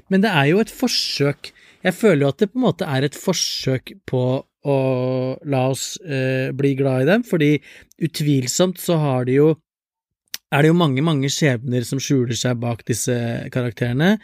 Men 0.07 0.23
det 0.23 0.31
er 0.31 0.47
jo 0.53 0.61
et 0.63 0.71
forsøk 0.71 1.51
Jeg 1.83 1.97
føler 1.97 2.25
jo 2.25 2.31
at 2.33 2.41
det 2.41 2.51
på 2.53 2.59
en 2.59 2.67
måte 2.67 2.87
er 2.87 3.07
et 3.07 3.19
forsøk 3.19 3.93
på 4.09 4.23
å 4.63 4.77
la 5.51 5.65
oss 5.73 5.97
eh, 6.07 6.53
bli 6.55 6.73
glad 6.79 7.03
i 7.03 7.09
dem, 7.11 7.27
fordi 7.27 7.57
utvilsomt 8.03 8.79
så 8.79 8.99
har 9.01 9.27
de 9.27 9.39
jo 9.41 9.53
er 10.53 10.61
det 10.61 10.69
jo 10.69 10.77
mange, 10.77 11.01
mange 11.01 11.29
skjebner 11.33 11.85
som 11.87 11.97
skjuler 12.01 12.37
seg 12.37 12.59
bak 12.61 12.83
disse 12.85 13.15
karakterene. 13.53 14.19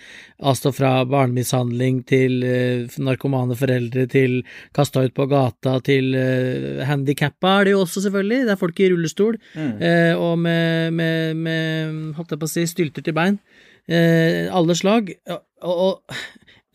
Altså 0.45 0.71
fra 0.75 0.91
barnemishandling 1.09 2.03
til 2.09 2.43
eh, 2.45 2.99
narkomane 3.01 3.57
foreldre 3.57 4.05
til 4.11 4.43
kasta 4.75 5.07
ut 5.07 5.15
på 5.17 5.25
gata 5.31 5.79
til 5.85 6.13
eh, 6.17 6.83
handikappa 6.85 7.55
er 7.55 7.69
det 7.69 7.73
jo 7.73 7.81
også, 7.85 8.05
selvfølgelig. 8.05 8.43
Det 8.45 8.53
er 8.53 8.61
folk 8.61 8.83
i 8.83 8.91
rullestol 8.93 9.39
eh, 9.57 10.13
og 10.13 10.37
med, 10.45 10.93
med, 10.99 11.41
med, 11.47 11.97
holdt 12.19 12.35
jeg 12.35 12.43
på 12.43 12.51
å 12.51 12.53
si, 12.53 12.67
stylter 12.69 13.05
til 13.05 13.17
bein. 13.17 13.41
Eh, 13.89 14.45
alle 14.53 14.77
slag. 14.77 15.09
Og, 15.33 15.41
og 15.65 16.19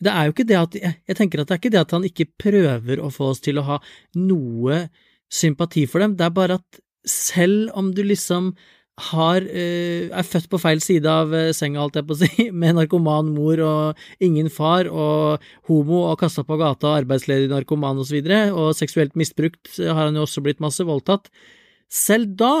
det 0.03 0.11
er 0.11 0.27
jo 0.27 0.35
ikke 0.35 0.47
det 0.47 0.57
at 0.59 0.77
jeg, 0.79 0.95
jeg 1.07 1.17
tenker 1.17 1.41
at 1.41 1.49
det 1.49 1.55
er 1.55 1.61
ikke 1.61 1.73
det 1.73 1.83
at 1.83 1.93
han 1.95 2.07
ikke 2.07 2.31
prøver 2.41 3.01
å 3.01 3.11
få 3.13 3.31
oss 3.33 3.43
til 3.43 3.61
å 3.61 3.67
ha 3.67 3.81
noe 4.19 4.85
sympati 5.31 5.85
for 5.89 6.03
dem, 6.03 6.17
det 6.19 6.27
er 6.27 6.33
bare 6.35 6.59
at 6.59 6.81
selv 7.05 7.71
om 7.77 7.91
du 7.95 8.01
liksom 8.05 8.53
har, 9.11 9.43
eh, 9.43 10.07
er 10.07 10.23
født 10.23 10.47
på 10.47 10.59
feil 10.59 10.79
side 10.79 11.09
av 11.09 11.33
eh, 11.35 11.51
senga, 11.51 11.81
holdt 11.81 11.97
jeg 11.99 12.07
på 12.07 12.15
å 12.15 12.19
si, 12.21 12.45
med 12.63 12.77
narkoman 12.77 13.33
mor 13.35 13.59
og 13.59 14.23
ingen 14.23 14.47
far, 14.49 14.87
og 14.87 15.43
homo 15.67 16.05
og 16.11 16.19
kasta 16.21 16.45
på 16.47 16.57
gata, 16.61 16.95
arbeidsledig 17.01 17.51
narkoman 17.51 17.99
osv., 17.99 18.05
og, 18.05 18.07
så 18.07 18.15
videre, 18.15 18.39
og 18.55 18.71
seksuelt 18.77 19.19
misbrukt 19.19 19.75
har 19.81 20.05
han 20.05 20.15
jo 20.15 20.23
også 20.23 20.43
blitt 20.45 20.63
masse 20.63 20.83
voldtatt. 20.87 21.27
Selv 21.91 22.37
da 22.39 22.55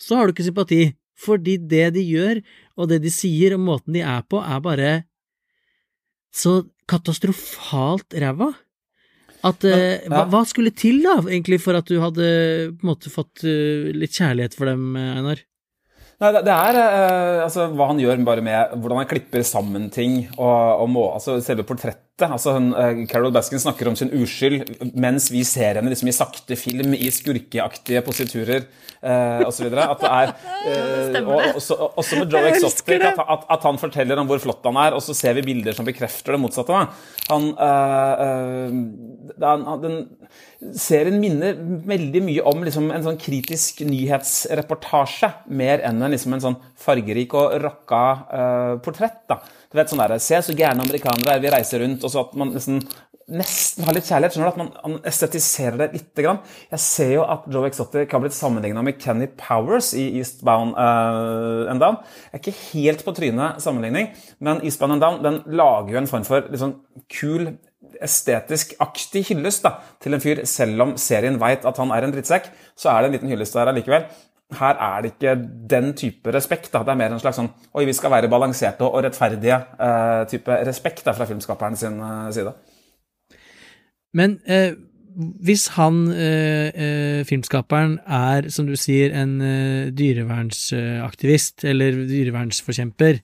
så 0.00 0.18
har 0.18 0.26
du 0.26 0.34
ikke 0.34 0.48
sympati, 0.48 0.82
fordi 1.20 1.58
det 1.70 1.92
de 1.98 2.02
gjør, 2.02 2.40
og 2.80 2.88
det 2.90 3.02
de 3.04 3.12
sier, 3.12 3.54
og 3.54 3.66
måten 3.68 3.94
de 3.94 4.02
er 4.02 4.24
på, 4.24 4.40
er 4.40 4.64
bare 4.64 4.92
så 6.32 6.62
katastrofalt 6.88 8.16
ræva. 8.18 8.52
At 9.42 9.64
eh, 9.66 10.02
Men, 10.06 10.12
hva, 10.12 10.20
ja. 10.22 10.28
hva 10.30 10.42
skulle 10.46 10.72
til, 10.74 11.00
da, 11.02 11.16
egentlig, 11.26 11.58
for 11.64 11.78
at 11.78 11.88
du 11.90 11.98
hadde 12.02 12.26
på 12.76 12.84
en 12.86 12.90
måte 12.92 13.10
fått 13.10 13.42
uh, 13.42 13.90
litt 13.96 14.14
kjærlighet 14.14 14.54
for 14.54 14.70
dem, 14.70 14.92
eh, 14.98 15.16
Einar? 15.18 15.42
Nei, 16.22 16.30
det, 16.36 16.44
det 16.46 16.54
er 16.54 16.78
uh, 16.78 17.40
altså, 17.48 17.66
hva 17.74 17.88
han 17.90 17.98
gjør 17.98 18.22
bare 18.26 18.44
med 18.46 18.76
hvordan 18.76 19.02
han 19.02 19.10
klipper 19.10 19.42
sammen 19.46 19.88
ting, 19.94 20.20
og, 20.36 20.84
og 20.84 20.92
må, 20.94 21.08
altså, 21.16 21.40
selve 21.42 21.66
portrettet. 21.66 22.06
Altså, 22.20 22.52
hun, 22.58 22.74
eh, 22.76 23.06
Carol 23.08 23.32
Baskin 23.32 23.58
snakker 23.58 23.88
om 23.88 23.96
sin 23.96 24.10
uskyld, 24.12 24.68
mens 24.94 25.30
vi 25.32 25.40
ser 25.48 25.78
henne 25.78 25.88
liksom, 25.90 26.10
i 26.10 26.12
sakte 26.14 26.58
film 26.60 26.92
i 26.94 27.08
skurkeaktige 27.10 28.02
positurer 28.04 28.66
eh, 29.00 29.40
osv. 29.48 29.72
At 29.72 30.02
det 30.04 30.10
er 30.12 30.34
eh, 30.68 31.22
og, 31.24 31.56
også, 31.56 31.78
også 31.96 32.20
med 32.20 32.36
Joe 32.36 32.50
Exotic, 32.52 33.00
at, 33.00 33.16
at, 33.18 33.46
at 33.56 33.64
han 33.64 33.80
forteller 33.80 34.20
om 34.20 34.28
hvor 34.28 34.42
flott 34.44 34.60
han 34.68 34.76
er, 34.84 34.92
og 34.92 35.02
så 35.02 35.16
ser 35.16 35.38
vi 35.40 35.46
bilder 35.48 35.72
som 35.74 35.88
bekrefter 35.88 36.36
det 36.36 36.42
motsatte. 36.44 36.76
Da. 36.76 36.92
Han, 37.32 37.48
eh, 37.56 38.26
eh, 38.28 39.48
han- 39.48 39.82
den 39.82 39.96
serien 40.78 41.16
minner 41.18 41.56
veldig 41.88 42.22
mye 42.28 42.44
om 42.46 42.60
liksom, 42.62 42.92
en 42.94 43.02
sånn 43.08 43.18
kritisk 43.18 43.80
nyhetsreportasje, 43.88 45.32
mer 45.48 45.82
enn 45.88 46.04
en, 46.04 46.12
liksom, 46.12 46.36
en 46.36 46.44
sånn 46.44 46.60
fargerik 46.78 47.34
og 47.40 47.56
rocka 47.64 48.04
eh, 48.28 48.76
portrett. 48.84 49.24
Da. 49.32 49.40
Du 49.72 49.78
vet 49.80 49.88
sånn 49.88 50.02
der, 50.02 50.18
Se 50.20 50.36
så 50.44 50.52
gærne 50.56 50.84
amerikanere 50.84 51.38
er, 51.38 51.40
vi 51.40 51.50
reiser 51.52 51.80
rundt, 51.80 52.04
og 52.04 52.12
så 52.12 52.26
at 52.26 52.34
man 52.36 52.50
nesten, 52.52 52.82
nesten 53.32 53.86
har 53.86 53.96
litt 53.96 54.04
kjærlighet. 54.04 54.36
skjønner 54.36 54.50
du, 54.50 54.52
At 54.52 54.84
man, 54.84 54.98
estetiserer 55.08 55.78
det 55.80 55.88
lite 55.94 56.24
grann. 56.26 56.42
Jeg 56.74 56.84
ser 56.84 57.12
jo 57.14 57.24
at 57.24 57.46
Joe 57.48 57.70
Exotic 57.70 58.12
har 58.12 58.20
blitt 58.20 58.36
sammenligna 58.36 58.84
med 58.84 59.00
Kenny 59.00 59.30
Powers 59.40 59.94
i 59.96 60.04
Eastbound 60.20 60.76
uh, 60.76 61.70
and 61.72 61.80
Down. 61.80 61.96
Jeg 62.28 62.36
er 62.36 62.42
ikke 62.44 62.58
helt 62.74 63.04
på 63.06 63.16
trynet 63.16 63.64
sammenligning, 63.64 64.12
men 64.44 64.60
Eastbound 64.60 64.98
and 64.98 65.06
Down 65.06 65.22
den 65.24 65.40
lager 65.56 65.96
jo 65.96 66.02
en 66.02 66.10
form 66.10 66.28
for 66.28 66.52
sånn 66.60 66.76
kul 67.08 67.54
estetisk 68.02 68.74
aktig 68.82 69.24
hyllest 69.30 69.64
da, 69.64 69.76
til 70.02 70.16
en 70.16 70.22
fyr, 70.22 70.42
selv 70.48 70.84
om 70.84 70.94
serien 71.00 71.38
veit 71.40 71.64
at 71.68 71.80
han 71.80 71.92
er 71.94 72.06
en 72.06 72.12
drittsekk, 72.14 72.48
så 72.76 72.92
er 72.92 73.02
det 73.02 73.10
en 73.10 73.16
liten 73.16 73.32
hyllest 73.32 73.56
der 73.56 73.72
allikevel. 73.72 74.06
Her 74.58 74.76
er 74.76 75.02
det 75.02 75.14
ikke 75.14 75.34
den 75.70 75.92
type 75.98 76.32
respekt. 76.34 76.70
Da. 76.72 76.82
Det 76.84 76.92
er 76.94 77.00
mer 77.00 77.14
en 77.14 77.22
slags 77.22 77.40
sånn 77.40 77.50
Oi, 77.72 77.86
vi 77.88 77.96
skal 77.96 78.12
være 78.12 78.30
balanserte 78.32 78.86
og 78.86 79.02
rettferdige 79.06 79.58
eh, 79.80 80.22
type 80.30 80.60
respekt 80.68 81.04
da, 81.06 81.14
fra 81.16 81.28
filmskaperen 81.28 81.78
sin 81.78 82.00
eh, 82.02 82.30
side. 82.36 82.54
Men 84.12 84.38
eh, 84.44 84.74
hvis 85.44 85.66
han, 85.76 86.06
eh, 86.12 86.68
eh, 86.72 87.24
filmskaperen, 87.28 87.98
er, 88.06 88.48
som 88.52 88.68
du 88.68 88.76
sier, 88.76 89.12
en 89.16 89.40
eh, 89.40 89.90
dyrevernsaktivist 89.96 91.64
eller 91.68 92.04
dyrevernsforkjemper, 92.08 93.20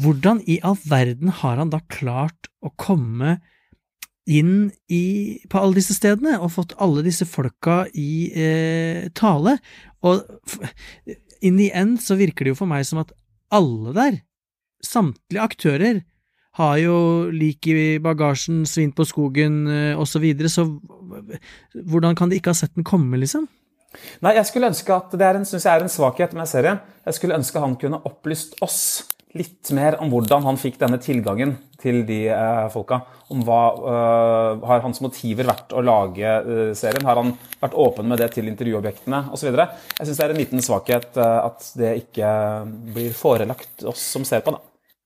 hvordan 0.00 0.40
i 0.50 0.58
all 0.66 0.78
verden 0.88 1.30
har 1.42 1.60
han 1.60 1.70
da 1.70 1.80
klart 1.88 2.48
å 2.64 2.72
komme 2.80 3.38
inn 4.24 4.70
i, 4.88 5.40
på 5.52 5.60
alle 5.60 5.78
disse 5.78 5.94
stedene 5.96 6.38
og 6.40 6.54
fått 6.54 6.74
alle 6.82 7.04
disse 7.04 7.26
folka 7.28 7.84
i 7.92 8.32
eh, 8.32 9.10
tale? 9.16 9.58
Og 10.04 10.22
in 11.44 11.58
the 11.60 11.70
end 11.74 12.00
så 12.04 12.18
virker 12.20 12.46
det 12.46 12.54
jo 12.54 12.60
for 12.62 12.70
meg 12.70 12.86
som 12.88 13.02
at 13.02 13.12
alle 13.54 13.94
der, 13.96 14.18
samtlige 14.84 15.42
aktører, 15.42 16.02
har 16.54 16.76
jo 16.78 16.96
lik 17.34 17.66
i 17.66 17.98
bagasjen, 18.02 18.62
svin 18.68 18.92
på 18.94 19.06
skogen 19.08 19.64
eh, 19.66 19.98
osv., 19.98 20.12
så, 20.12 20.20
videre, 20.22 20.50
så 20.52 20.68
hvordan 21.82 22.14
kan 22.14 22.30
de 22.30 22.38
ikke 22.38 22.52
ha 22.52 22.58
sett 22.58 22.76
den 22.76 22.86
komme, 22.86 23.18
liksom? 23.18 23.48
Nei, 24.22 24.34
jeg 24.36 24.46
skulle 24.48 24.70
ønske 24.72 24.94
at 24.94 25.12
Det 25.14 25.32
synes 25.46 25.64
jeg 25.64 25.70
er 25.70 25.84
en 25.84 25.92
svakhet 25.92 26.32
med 26.34 26.50
serien. 26.50 26.78
Jeg 27.06 27.14
skulle 27.14 27.36
ønske 27.38 27.62
han 27.62 27.76
kunne 27.78 28.00
opplyst 28.06 28.56
oss 28.62 29.04
litt 29.38 29.70
mer 29.74 29.96
om 30.02 30.10
hvordan 30.12 30.44
han 30.46 30.58
fikk 30.60 30.78
denne 30.82 31.00
tilgangen 31.02 31.56
til 31.82 32.02
de 32.08 32.20
eh, 32.32 32.66
folka. 32.72 33.00
Om 33.34 33.40
hva 33.46 33.60
eh, 33.74 34.66
Har 34.68 34.84
hans 34.84 35.00
motiver 35.04 35.48
vært 35.48 35.72
å 35.74 35.82
lage 35.84 36.28
eh, 36.28 36.74
serien? 36.78 37.06
Har 37.08 37.20
han 37.20 37.34
vært 37.60 37.78
åpen 37.86 38.08
med 38.10 38.22
det 38.22 38.30
til 38.36 38.50
intervjuobjektene 38.50 39.24
osv.? 39.34 39.50
Jeg 39.50 40.06
syns 40.06 40.20
det 40.20 40.28
er 40.28 40.36
en 40.36 40.42
liten 40.42 40.64
svakhet 40.64 41.18
eh, 41.18 41.40
at 41.48 41.72
det 41.80 41.96
ikke 42.04 42.30
blir 42.94 43.16
forelagt 43.16 43.86
oss 43.90 44.06
som 44.14 44.26
ser 44.28 44.44
på. 44.46 44.54
da. 44.54 44.62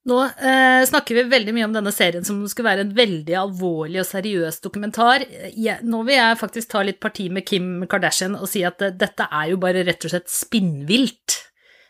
Nå 0.09 0.19
eh, 0.25 0.83
snakker 0.89 1.19
vi 1.19 1.25
veldig 1.29 1.53
mye 1.53 1.67
om 1.67 1.75
denne 1.75 1.93
serien 1.93 2.25
som 2.25 2.41
skulle 2.49 2.71
være 2.71 2.87
en 2.87 2.95
veldig 2.97 3.35
alvorlig 3.43 4.01
og 4.01 4.09
seriøs 4.09 4.61
dokumentar. 4.65 5.25
Jeg, 5.53 5.83
nå 5.85 6.01
vil 6.07 6.17
jeg 6.17 6.39
faktisk 6.41 6.71
ta 6.73 6.85
litt 6.87 7.01
parti 7.03 7.29
med 7.33 7.45
Kim 7.49 7.83
Kardashian 7.91 8.39
og 8.39 8.49
si 8.49 8.63
at 8.67 8.81
eh, 8.85 8.95
dette 8.97 9.29
er 9.29 9.51
jo 9.53 9.61
bare 9.61 9.85
rett 9.89 10.07
og 10.07 10.15
slett 10.15 10.31
spinnvilt. 10.33 11.43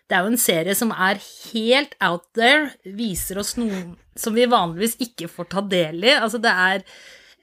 Det 0.09 0.16
er 0.16 0.25
jo 0.25 0.33
en 0.33 0.40
serie 0.40 0.75
som 0.77 0.92
er 0.94 1.21
helt 1.21 1.94
out 2.05 2.27
there, 2.37 2.71
viser 2.97 3.40
oss 3.42 3.55
noe 3.61 3.83
som 4.18 4.35
vi 4.35 4.49
vanligvis 4.51 4.97
ikke 5.05 5.29
får 5.31 5.51
ta 5.53 5.62
del 5.68 6.01
i. 6.07 6.14
Altså, 6.16 6.40
det 6.42 6.53
er, 6.53 6.85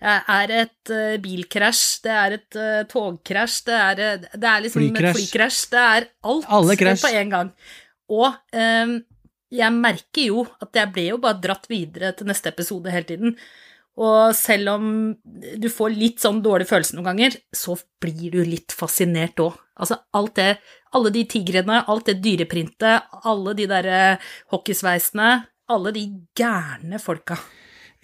er 0.02 0.54
et 0.64 0.92
uh, 0.92 1.18
bilkrasj, 1.22 1.84
det 2.04 2.16
er 2.20 2.38
et 2.40 2.60
uh, 2.60 2.80
togkrasj, 2.90 3.60
det 3.70 3.82
er, 3.82 4.02
det 4.34 4.50
er 4.50 4.66
liksom 4.66 4.82
Flykrasj. 4.82 5.12
et 5.12 5.20
flykrasj. 5.20 5.60
Det 5.76 5.84
er 5.84 6.08
alt 6.32 7.06
på 7.06 7.14
en 7.14 7.36
gang. 7.36 7.54
Og 8.16 8.34
um, 8.34 8.98
jeg 9.56 9.78
merker 9.78 10.32
jo 10.32 10.48
at 10.62 10.82
jeg 10.82 10.92
ble 10.96 11.06
jo 11.12 11.22
bare 11.22 11.42
dratt 11.42 11.70
videre 11.70 12.12
til 12.18 12.30
neste 12.30 12.52
episode 12.52 12.92
hele 12.94 13.08
tiden. 13.08 13.38
Og 13.96 14.34
selv 14.36 14.74
om 14.74 14.88
du 15.56 15.68
får 15.72 15.94
litt 15.96 16.24
sånn 16.24 16.42
dårlig 16.44 16.68
følelse 16.68 16.98
noen 16.98 17.14
ganger, 17.14 17.38
så 17.56 17.78
blir 18.04 18.34
du 18.34 18.42
litt 18.44 18.76
fascinert 18.76 19.40
òg. 19.40 19.56
Altså 19.80 20.02
alt 20.16 20.36
det, 20.40 20.50
alle 20.96 21.12
de 21.14 21.26
tigrene, 21.30 21.82
alt 21.92 22.08
det 22.10 22.22
dyreprintet, 22.24 23.10
alle 23.28 23.56
de 23.58 23.68
derre 23.70 24.00
hockeysveisene, 24.54 25.34
alle 25.72 25.94
de 25.96 26.06
gærne 26.38 27.00
folka. 27.02 27.38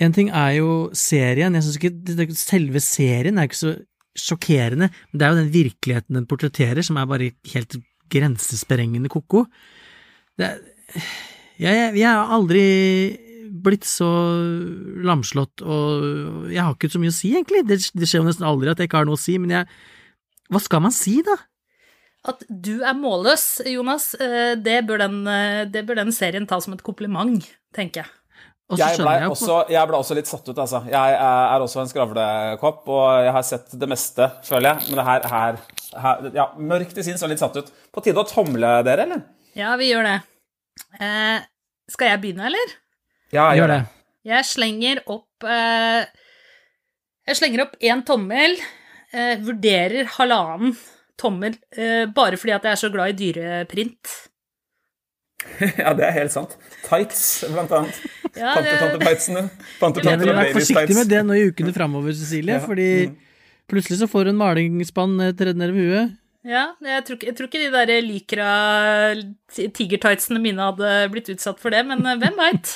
En 0.01 0.13
ting 0.15 0.31
er 0.33 0.57
jo 0.57 0.89
serien, 0.97 1.53
jeg 1.55 1.65
synes 1.65 1.77
ikke 1.79 2.35
selve 2.37 2.81
serien 2.83 3.37
er 3.37 3.49
ikke 3.49 3.59
så 3.59 3.73
sjokkerende, 4.17 4.89
men 5.11 5.19
det 5.19 5.25
er 5.25 5.31
jo 5.31 5.39
den 5.39 5.53
virkeligheten 5.53 6.17
den 6.17 6.27
portretterer 6.27 6.83
som 6.83 6.97
er 6.99 7.07
bare 7.07 7.31
helt 7.53 7.77
grensesprengende 8.11 9.11
ko-ko. 9.11 9.45
Er- 10.41 10.59
jeg, 11.61 11.93
jeg 11.95 12.07
har 12.09 12.31
aldri 12.33 12.63
blitt 13.61 13.85
så 13.85 14.07
lamslått, 15.05 15.61
og 15.61 16.49
jeg 16.51 16.63
har 16.63 16.73
ikke 16.75 16.89
så 16.91 17.01
mye 17.01 17.13
å 17.13 17.15
si, 17.15 17.33
egentlig. 17.35 17.61
Det, 17.69 17.77
det 17.93 18.09
skjer 18.09 18.23
jo 18.23 18.27
nesten 18.27 18.47
aldri 18.47 18.71
at 18.71 18.81
jeg 18.81 18.89
ikke 18.89 19.01
har 19.03 19.09
noe 19.09 19.19
å 19.19 19.21
si, 19.21 19.37
men 19.41 19.53
jeg 19.59 19.67
Hva 20.51 20.59
skal 20.59 20.81
man 20.83 20.91
si, 20.91 21.21
da? 21.23 21.37
At 22.27 22.43
du 22.45 22.83
er 22.85 22.93
målløs, 22.93 23.63
Jonas, 23.65 24.11
eh, 24.21 24.53
det 24.61 24.83
bør 24.85 25.01
den, 25.07 25.21
eh, 25.27 25.65
det 25.65 25.85
bør 25.87 26.03
den 26.03 26.11
serien 26.13 26.45
ta 26.47 26.59
som 26.61 26.75
et 26.75 26.83
kompliment, 26.85 27.47
tenker 27.73 28.03
jeg. 28.03 28.17
Jeg 28.71 29.01
ble, 29.01 29.13
jeg 29.19 29.31
også, 29.33 29.55
jeg 29.67 29.87
ble 29.89 29.97
også 29.97 30.15
litt 30.15 30.29
satt 30.29 30.45
ut, 30.47 30.59
altså. 30.63 30.79
Jeg 30.87 31.15
er 31.17 31.63
også 31.63 31.81
en 31.81 31.89
skravlekopp, 31.89 32.85
og 32.87 33.07
jeg 33.25 33.33
har 33.35 33.43
sett 33.43 33.73
det 33.75 33.89
meste, 33.91 34.29
føler 34.47 34.69
jeg. 34.69 34.85
Men 34.87 35.01
det 35.01 35.07
her, 35.09 35.25
her, 35.33 35.57
her 36.05 36.29
Ja, 36.37 36.45
mørkt 36.55 36.95
i 37.01 37.03
sinns 37.03 37.23
og 37.25 37.33
litt 37.33 37.41
satt 37.41 37.57
ut. 37.59 37.71
På 37.91 38.03
tide 38.05 38.21
å 38.21 38.29
tomle 38.29 38.77
dere, 38.87 39.03
eller? 39.09 39.25
Ja, 39.59 39.73
vi 39.81 39.89
gjør 39.89 40.07
det. 40.07 40.15
Eh, 41.03 41.43
skal 41.91 42.13
jeg 42.13 42.21
begynne, 42.23 42.47
eller? 42.47 42.77
Ja, 43.35 43.49
Gjør 43.55 43.73
det. 43.73 43.81
Jeg 44.27 44.45
slenger 44.45 44.99
opp 45.09 45.45
eh, 45.49 46.03
Jeg 47.27 47.37
slenger 47.39 47.63
opp 47.65 47.77
én 47.81 48.03
tommel, 48.05 48.57
eh, 49.11 49.35
vurderer 49.41 50.09
halvannen 50.17 50.75
tommel, 51.21 51.55
eh, 51.77 52.05
bare 52.11 52.39
fordi 52.41 52.55
at 52.57 52.67
jeg 52.67 52.75
er 52.75 52.81
så 52.81 52.91
glad 52.93 53.13
i 53.13 53.17
dyreprint. 53.23 54.17
Ja, 55.81 55.95
det 55.97 56.05
er 56.05 56.13
helt 56.19 56.33
sant. 56.33 56.51
Tights, 56.85 57.43
blant 57.49 57.71
annet. 57.73 57.97
Ja, 58.37 58.53
det- 58.63 58.77
tante 58.79 58.99
tightsene. 59.01 59.41
Tante, 59.81 59.99
Jeg 59.99 60.07
tante, 60.07 60.21
ville 60.23 60.37
vært 60.37 60.55
forsiktig 60.55 60.95
med 60.95 61.09
det 61.11 61.21
nå 61.27 61.35
i 61.35 61.47
ukene 61.49 61.73
framover, 61.75 62.13
Cecilie, 62.15 62.55
Ja, 62.55 62.63
fordi 62.63 62.89
mm. 63.09 63.15
plutselig 63.73 63.97
så 63.99 64.07
får 64.07 64.27
du 64.27 64.31
en 64.31 64.39
malingsspann 64.39 65.17
eh, 65.25 65.33
tredd 65.37 65.59
ned 65.59 65.73
over 65.73 65.89
huet. 65.89 66.13
Ja, 66.47 66.71
jeg 66.81 67.03
tror, 67.05 67.17
jeg 67.21 67.35
tror 67.37 67.49
ikke 67.49 67.59
de 67.61 67.73
der 67.73 67.91
Lycra 68.01 68.51
tigertightsene 69.53 70.39
mine 70.41 70.71
hadde 70.71 70.93
blitt 71.13 71.29
utsatt 71.29 71.59
for 71.61 71.73
det, 71.73 71.83
men 71.89 72.01
eh, 72.07 72.17
hvem 72.21 72.39
veit? 72.39 72.71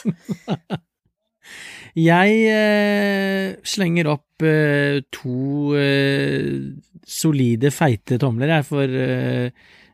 Jeg 1.96 2.44
eh, 2.52 3.56
slenger 3.64 4.12
opp 4.12 4.44
eh, 4.44 5.00
to 5.16 5.72
eh, 5.80 6.76
solide, 7.06 7.72
feite 7.74 8.20
tomler 8.22 8.52
jeg 8.58 8.68
for 8.68 8.86
uh, 8.90 9.50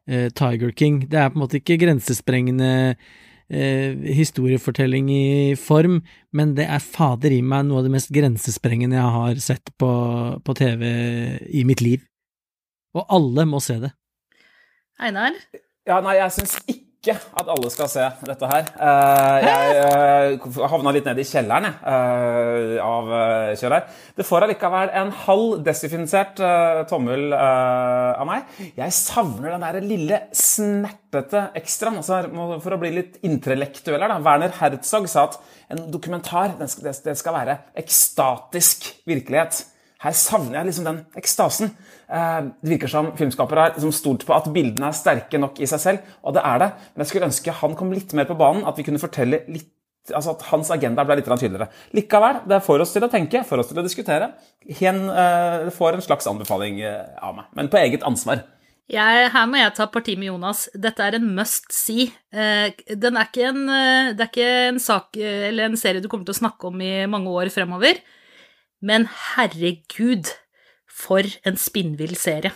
uh, 0.10 0.28
Tiger 0.38 0.72
King. 0.76 1.04
Det 1.12 1.20
er 1.20 1.32
på 1.32 1.40
en 1.40 1.44
måte 1.44 1.60
ikke 1.60 1.80
grensesprengende 1.84 2.72
uh, 2.96 4.06
historiefortelling 4.20 5.10
i 5.14 5.26
form, 5.60 6.02
men 6.34 6.56
det 6.58 6.68
er 6.68 6.84
fader 6.84 7.36
i 7.36 7.42
meg 7.46 7.68
noe 7.68 7.82
av 7.82 7.90
det 7.90 7.96
mest 7.96 8.14
grensesprengende 8.16 9.00
jeg 9.00 9.18
har 9.18 9.44
sett 9.44 9.74
på, 9.82 9.92
på 10.44 10.58
TV 10.58 10.86
i 11.52 11.66
mitt 11.68 11.84
liv. 11.84 12.06
Og 12.98 13.06
alle 13.08 13.48
må 13.48 13.62
se 13.64 13.80
det. 13.84 13.94
Einar? 15.02 15.36
Ja, 15.88 15.98
nei, 16.04 16.20
jeg 16.20 16.34
syns 16.36 16.60
ikke 16.68 16.81
at 17.10 17.48
alle 17.50 17.70
skal 17.74 17.88
se 17.90 18.04
dette 18.30 18.46
her. 18.46 18.68
Eh, 18.78 19.46
jeg 19.48 20.42
uh, 20.46 20.58
havna 20.70 20.92
litt 20.94 21.08
ned 21.10 21.18
i 21.18 21.26
kjelleren 21.26 21.66
jeg, 21.66 21.78
eh, 21.82 22.76
av 22.86 23.10
her. 23.58 23.88
Det 24.14 24.26
får 24.28 24.46
allikevel 24.46 24.92
en 25.00 25.10
halv 25.24 25.56
desinfisert 25.66 26.44
eh, 26.46 26.84
tommel 26.92 27.34
eh, 27.34 28.22
av 28.22 28.30
meg. 28.30 28.54
Jeg 28.78 28.94
savner 28.94 29.56
den 29.56 29.66
der 29.66 29.80
lille 29.82 30.22
snertete 30.30 31.48
ekstraen. 31.58 31.98
Altså, 32.04 32.22
for 32.62 32.78
å 32.78 32.82
bli 32.84 32.94
litt 33.00 33.18
intellektuell 33.26 33.98
her, 33.98 34.14
da. 34.14 34.22
Werner 34.22 34.54
Herzog 34.62 35.10
sa 35.10 35.26
at 35.26 35.42
en 35.74 35.88
dokumentar 35.90 36.54
det 36.62 36.70
skal 36.70 37.38
være 37.40 37.58
ekstatisk 37.82 38.92
virkelighet. 39.10 39.66
Her 40.02 40.16
savner 40.18 40.60
jeg 40.60 40.70
liksom 40.72 40.88
den 40.88 41.02
ekstasen. 41.20 41.74
Eh, 42.10 42.40
Det 42.62 42.72
virker 42.74 42.90
som 42.92 43.12
filmskapere 43.18 43.68
har 43.68 43.76
liksom 43.76 43.94
stolt 43.96 44.26
på 44.26 44.34
at 44.36 44.50
bildene 44.54 44.90
er 44.90 44.98
sterke 44.98 45.40
nok 45.42 45.60
i 45.62 45.70
seg 45.70 45.84
selv, 45.84 46.16
og 46.24 46.34
det 46.34 46.46
er 46.46 46.64
det. 46.64 46.72
Men 46.94 47.04
jeg 47.06 47.12
skulle 47.12 47.30
ønske 47.30 47.60
han 47.62 47.78
kom 47.78 47.94
litt 47.94 48.14
mer 48.18 48.26
på 48.26 48.38
banen, 48.40 48.66
at 48.66 48.78
vi 48.78 48.88
kunne 48.88 49.02
fortelle 49.02 49.46
litt 49.48 49.70
Altså 50.12 50.32
at 50.32 50.42
hans 50.50 50.72
agenda 50.74 51.04
ble 51.06 51.20
litt 51.20 51.28
tydeligere. 51.30 51.68
Likevel, 51.94 52.40
det 52.50 52.58
får 52.66 52.82
oss 52.82 52.90
til 52.96 53.04
å 53.06 53.10
tenke, 53.14 53.44
får 53.46 53.62
oss 53.62 53.68
til 53.70 53.78
å 53.78 53.84
diskutere. 53.86 54.32
Hen, 54.80 55.04
uh, 55.06 55.70
får 55.70 55.94
en 55.94 56.02
slags 56.02 56.26
anbefaling 56.26 56.80
eh, 56.82 57.04
av 57.22 57.36
meg, 57.38 57.52
men 57.54 57.70
på 57.70 57.78
eget 57.78 58.02
ansvar. 58.02 58.42
Jeg, 58.92 59.28
her 59.32 59.46
må 59.48 59.60
jeg 59.60 59.72
ta 59.78 59.86
parti 59.88 60.18
med 60.20 60.28
Jonas. 60.32 60.66
Dette 60.76 61.06
er 61.06 61.16
en 61.16 61.28
must 61.38 61.70
see. 61.72 62.10
Eh, 62.34 62.74
den 63.00 63.20
er 63.20 63.30
ikke 63.30 63.46
en, 63.48 63.62
eh, 63.72 64.10
det 64.18 64.26
er 64.26 64.32
ikke 64.32 64.50
en 64.72 64.82
sak 64.84 65.16
eh, 65.22 65.48
eller 65.48 65.70
en 65.70 65.80
serie 65.80 66.04
du 66.04 66.10
kommer 66.12 66.28
til 66.28 66.36
å 66.36 66.42
snakke 66.42 66.68
om 66.68 66.82
i 66.84 67.06
mange 67.08 67.32
år 67.32 67.52
fremover, 67.54 68.02
men 68.82 69.08
herregud, 69.36 70.34
for 70.92 71.26
en 71.48 71.58
spinnvill 71.58 72.16
serie. 72.20 72.52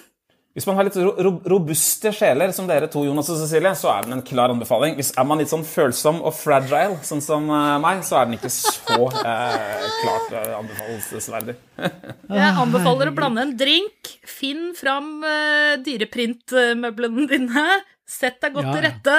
Hvis 0.55 0.63
man 0.69 0.77
har 0.77 0.85
litt 0.87 0.95
ro 0.95 1.09
ro 1.19 1.31
robuste 1.51 2.13
sjeler, 2.15 2.53
som 2.55 2.67
dere 2.69 2.87
to, 2.87 3.01
Jonas 3.03 3.27
og 3.33 3.41
Cecilie, 3.41 3.73
så 3.75 3.89
er 3.91 4.05
den 4.05 4.13
en 4.15 4.21
klar 4.23 4.53
anbefaling. 4.53 4.93
Hvis 4.95 5.09
Er 5.19 5.25
man 5.27 5.41
litt 5.41 5.51
sånn 5.51 5.65
følsom 5.67 6.21
og 6.23 6.31
fragile, 6.37 6.95
sånn 7.03 7.19
som 7.23 7.49
uh, 7.51 7.75
meg, 7.83 8.05
så 8.07 8.21
er 8.21 8.29
den 8.29 8.37
ikke 8.37 8.51
så 8.53 9.09
eh, 9.19 9.89
klart 9.99 10.31
uh, 10.31 10.53
anbefalesverdig. 10.61 11.57
Jeg 12.39 12.53
anbefaler 12.63 13.11
å 13.11 13.15
blande 13.17 13.43
en 13.43 13.51
drink. 13.59 14.13
Finn 14.31 14.69
fram 14.79 15.17
eh, 15.27 15.75
dyreprintmøblene 15.83 17.27
dine. 17.33 17.65
Sett 18.07 18.39
deg 18.45 18.55
godt 18.55 18.69
Ja. 18.71 18.77
til 18.77 18.85
rette, 18.87 19.17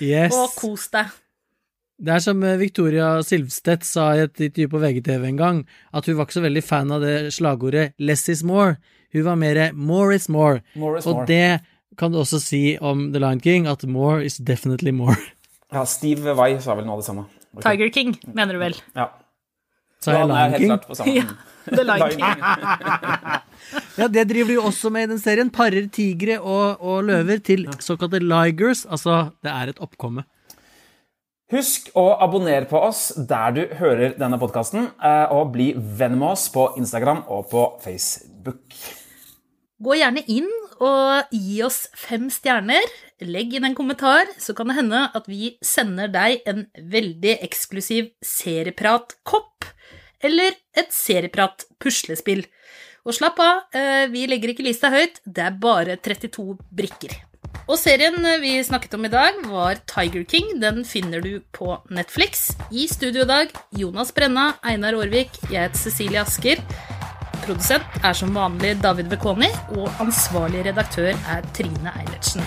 Yes. 0.00 0.32
og 0.32 0.54
kos 0.56 0.88
deg. 0.94 1.12
Det 2.02 2.10
er 2.16 2.22
som 2.24 2.40
eh, 2.42 2.56
Victoria 2.58 3.10
Silvstedt 3.22 3.84
sa 3.86 4.08
i 4.16 4.24
et 4.24 4.40
intervju 4.48 4.70
på 4.72 4.80
VGTV 4.82 5.26
en 5.28 5.36
gang, 5.38 5.60
at 5.94 6.08
hun 6.08 6.16
var 6.18 6.26
ikke 6.26 6.38
så 6.40 6.42
veldig 6.46 6.62
fan 6.66 6.90
av 6.94 7.04
det 7.04 7.30
slagordet 7.36 7.92
'less 7.98 8.28
is 8.28 8.42
more'. 8.42 8.76
Hun 9.12 9.24
var 9.24 9.36
mer 9.36 9.72
'more 9.72 10.14
is 10.14 10.26
more'. 10.28 10.60
More 10.74 10.98
is 10.98 11.06
Og 11.06 11.14
more. 11.14 11.26
det 11.26 11.60
kan 11.98 12.10
du 12.12 12.18
også 12.18 12.40
si 12.40 12.78
om 12.80 13.12
The 13.12 13.20
Lion 13.20 13.40
King, 13.40 13.66
at 13.66 13.84
'more 13.84 14.24
is 14.24 14.36
definitely 14.38 14.90
more'. 14.90 15.16
Ja, 15.72 15.84
Steve 15.84 16.34
Vai 16.36 16.60
sa 16.60 16.74
vel 16.74 16.84
noe 16.84 16.94
av 16.94 17.00
det 17.00 17.06
samme. 17.06 17.24
Okay. 17.56 17.76
Tiger 17.76 17.88
King, 17.92 18.18
mener 18.34 18.52
du 18.54 18.58
vel? 18.58 18.74
Ja. 18.96 19.06
Sa 20.00 20.12
jeg 20.12 20.26
Lion 20.28 20.58
King? 20.58 20.70
Ja, 21.16 21.24
The 21.76 21.84
Lion 21.84 22.10
King. 22.10 22.34
Ja, 23.96 24.08
det 24.08 24.28
driver 24.28 24.48
de 24.48 24.54
jo 24.54 24.62
også 24.62 24.90
med 24.90 25.04
i 25.04 25.06
den 25.12 25.18
serien. 25.20 25.50
Parer 25.50 25.86
tigre 25.88 26.40
og, 26.40 26.80
og 26.82 27.04
løver 27.04 27.38
til 27.44 27.68
såkalte 27.78 28.18
ligers. 28.18 28.84
Altså, 28.90 29.30
det 29.44 29.52
er 29.52 29.68
et 29.68 29.78
oppkomme. 29.78 30.24
Husk 31.52 31.90
å 32.00 32.06
abonnere 32.24 32.64
på 32.64 32.80
oss 32.80 33.10
der 33.28 33.52
du 33.52 33.62
hører 33.76 34.14
denne 34.16 34.38
podkasten, 34.40 34.86
og 35.36 35.50
bli 35.52 35.72
venn 35.76 36.14
med 36.16 36.30
oss 36.30 36.46
på 36.52 36.70
Instagram 36.80 37.26
og 37.28 37.50
på 37.50 37.64
Facebook. 37.82 38.62
Gå 39.82 39.96
gjerne 39.98 40.22
inn 40.32 40.48
og 40.80 41.34
gi 41.34 41.58
oss 41.66 41.84
fem 41.98 42.30
stjerner. 42.32 42.86
Legg 43.20 43.52
inn 43.58 43.66
en 43.68 43.76
kommentar, 43.76 44.30
så 44.40 44.54
kan 44.56 44.70
det 44.70 44.78
hende 44.78 45.02
at 45.12 45.28
vi 45.28 45.50
sender 45.60 46.08
deg 46.14 46.40
en 46.48 46.64
veldig 46.94 47.34
eksklusiv 47.44 48.08
serieprat-kopp. 48.24 49.68
Eller 50.24 50.56
et 50.78 50.94
serieprat-puslespill. 50.94 52.46
Og 53.04 53.18
slapp 53.18 53.42
av, 53.42 53.66
eh, 53.74 54.06
vi 54.08 54.24
legger 54.30 54.54
ikke 54.54 54.64
lista 54.64 54.88
høyt, 54.88 55.20
det 55.26 55.44
er 55.50 55.60
bare 55.60 55.98
32 55.98 56.56
brikker. 56.70 57.18
Og 57.68 57.78
serien 57.78 58.16
vi 58.42 58.64
snakket 58.64 58.94
om 58.98 59.04
i 59.06 59.12
dag, 59.12 59.32
var 59.48 59.74
Tiger 59.88 60.24
King. 60.28 60.60
Den 60.62 60.84
finner 60.88 61.20
du 61.24 61.40
på 61.54 61.76
Netflix. 61.90 62.56
I 62.70 62.88
studio 62.90 63.22
i 63.22 63.30
dag 63.30 63.48
Jonas 63.78 64.12
Brenna, 64.14 64.52
Einar 64.64 64.94
Aarvik, 64.98 65.30
jeg 65.48 65.68
heter 65.68 65.78
Cecilie 65.78 66.20
Asker. 66.22 66.56
Produsent 67.42 68.04
er 68.04 68.12
som 68.14 68.34
vanlig 68.36 68.82
David 68.82 69.06
Vekoni, 69.10 69.48
og 69.78 69.90
ansvarlig 70.02 70.66
redaktør 70.68 71.12
er 71.12 71.42
Trine 71.56 71.90
Eilertsen. 71.98 72.42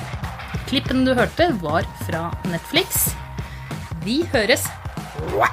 Klippen 0.70 1.06
du 1.08 1.14
hørte, 1.14 1.46
var 1.62 1.84
fra 2.06 2.24
Netflix. 2.52 2.88
Vi 4.06 4.24
høres. 4.34 4.64
Ja. 5.36 5.50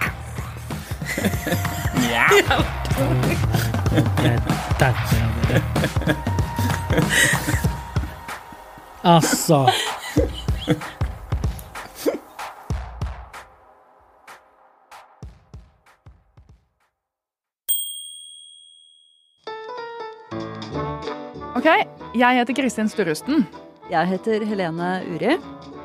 dauer 2.48 2.64
av 2.98 3.12
dere. 4.80 5.02
Altså. 9.02 9.66
Ok, 21.52 21.66
jeg 22.16 22.38
heter 22.38 22.56
Kristin 22.56 22.88
Sturrusten, 22.90 23.44
Jeg 23.90 24.08
heter 24.08 24.44
Helene 24.46 25.02
Uri. 25.10 25.36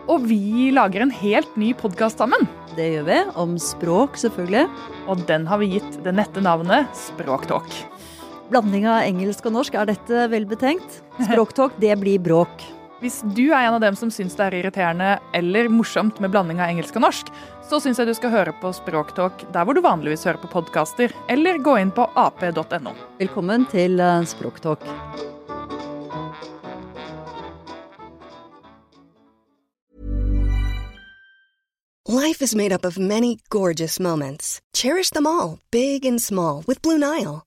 og 0.08 0.24
vi 0.24 0.70
lager 0.72 1.02
en 1.02 1.12
helt 1.12 1.58
ny 1.58 1.74
podkast 1.74 2.18
sammen. 2.22 2.48
Det 2.78 2.86
gjør 2.94 3.06
vi. 3.10 3.18
Om 3.36 3.58
språk, 3.58 4.16
selvfølgelig. 4.16 4.70
Og 5.10 5.26
den 5.28 5.46
har 5.50 5.58
vi 5.58 5.74
gitt 5.74 6.04
det 6.06 6.14
nette 6.16 6.40
navnet 6.40 6.88
Språktalk. 6.96 7.68
Blanding 8.52 8.86
av 8.88 9.04
engelsk 9.04 9.46
og 9.50 9.58
norsk, 9.58 9.74
er 9.76 9.90
dette 9.90 10.30
velbetenkt? 10.32 11.02
Språktalk, 11.28 11.76
det 11.82 11.98
blir 12.00 12.22
bråk. 12.22 12.77
Hvis 12.98 13.20
du 13.38 13.52
er 13.52 13.68
en 13.68 13.76
av 13.76 13.84
dem 13.84 13.94
som 13.98 14.10
syns 14.10 14.34
det 14.40 14.46
er 14.48 14.56
irriterende 14.58 15.10
eller 15.38 15.70
morsomt 15.70 16.18
med 16.24 16.32
blanding 16.34 16.58
av 16.58 16.72
engelsk 16.72 16.96
og 16.98 17.04
norsk, 17.06 17.30
så 17.70 17.78
syns 17.84 18.02
jeg 18.02 18.10
du 18.10 18.16
skal 18.18 18.34
høre 18.34 18.56
på 18.58 18.72
Språktalk 18.74 19.44
der 19.54 19.68
hvor 19.68 19.78
du 19.78 19.84
vanligvis 19.86 20.26
hører 20.26 20.42
på 20.42 20.50
podkaster, 20.50 21.14
eller 21.30 21.62
gå 21.62 21.78
inn 21.78 21.94
på 21.94 22.08
ap.no. 22.18 22.96
Velkommen 23.22 23.70
til 23.70 24.02
eh, 24.02 24.26
Språktalk. 24.26 24.82
Life 32.08 32.42
is 32.42 32.56
made 32.56 32.72
up 32.72 32.84
of 32.84 32.98
many 32.98 33.38
gorgeous 33.50 34.00
moments. 34.00 34.60
Cherish 34.74 35.12
them 35.12 35.28
all, 35.28 35.60
big 35.70 36.04
and 36.04 36.20
small, 36.20 36.64
with 36.66 36.82
Blue 36.82 36.98
Nile. 36.98 37.47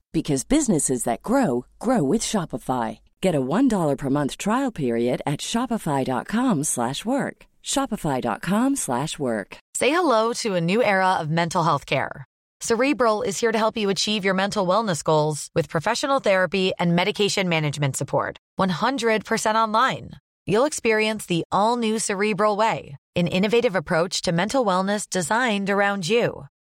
because 0.11 0.43
businesses 0.43 1.03
that 1.03 1.23
grow 1.23 1.65
grow 1.79 2.03
with 2.03 2.21
Shopify. 2.21 2.99
Get 3.21 3.35
a 3.35 3.41
$1 3.41 3.97
per 3.97 4.09
month 4.09 4.37
trial 4.37 4.71
period 4.71 5.21
at 5.25 5.39
shopify.com/work. 5.39 7.45
shopify.com/work. 7.63 9.57
Say 9.81 9.89
hello 9.89 10.33
to 10.33 10.55
a 10.55 10.61
new 10.61 10.83
era 10.83 11.17
of 11.21 11.29
mental 11.29 11.63
health 11.63 11.85
care. 11.85 12.25
Cerebral 12.61 13.23
is 13.23 13.39
here 13.39 13.51
to 13.51 13.57
help 13.57 13.75
you 13.75 13.89
achieve 13.89 14.23
your 14.23 14.35
mental 14.35 14.67
wellness 14.67 15.03
goals 15.03 15.49
with 15.55 15.67
professional 15.67 16.19
therapy 16.19 16.71
and 16.77 16.95
medication 16.95 17.49
management 17.49 17.97
support. 17.97 18.37
100% 18.57 19.55
online. 19.55 20.11
You'll 20.45 20.65
experience 20.65 21.25
the 21.25 21.43
all 21.51 21.75
new 21.75 21.97
Cerebral 21.97 22.55
Way, 22.55 22.97
an 23.15 23.25
innovative 23.25 23.75
approach 23.75 24.21
to 24.21 24.31
mental 24.31 24.63
wellness 24.63 25.09
designed 25.09 25.71
around 25.71 26.07
you. 26.07 26.45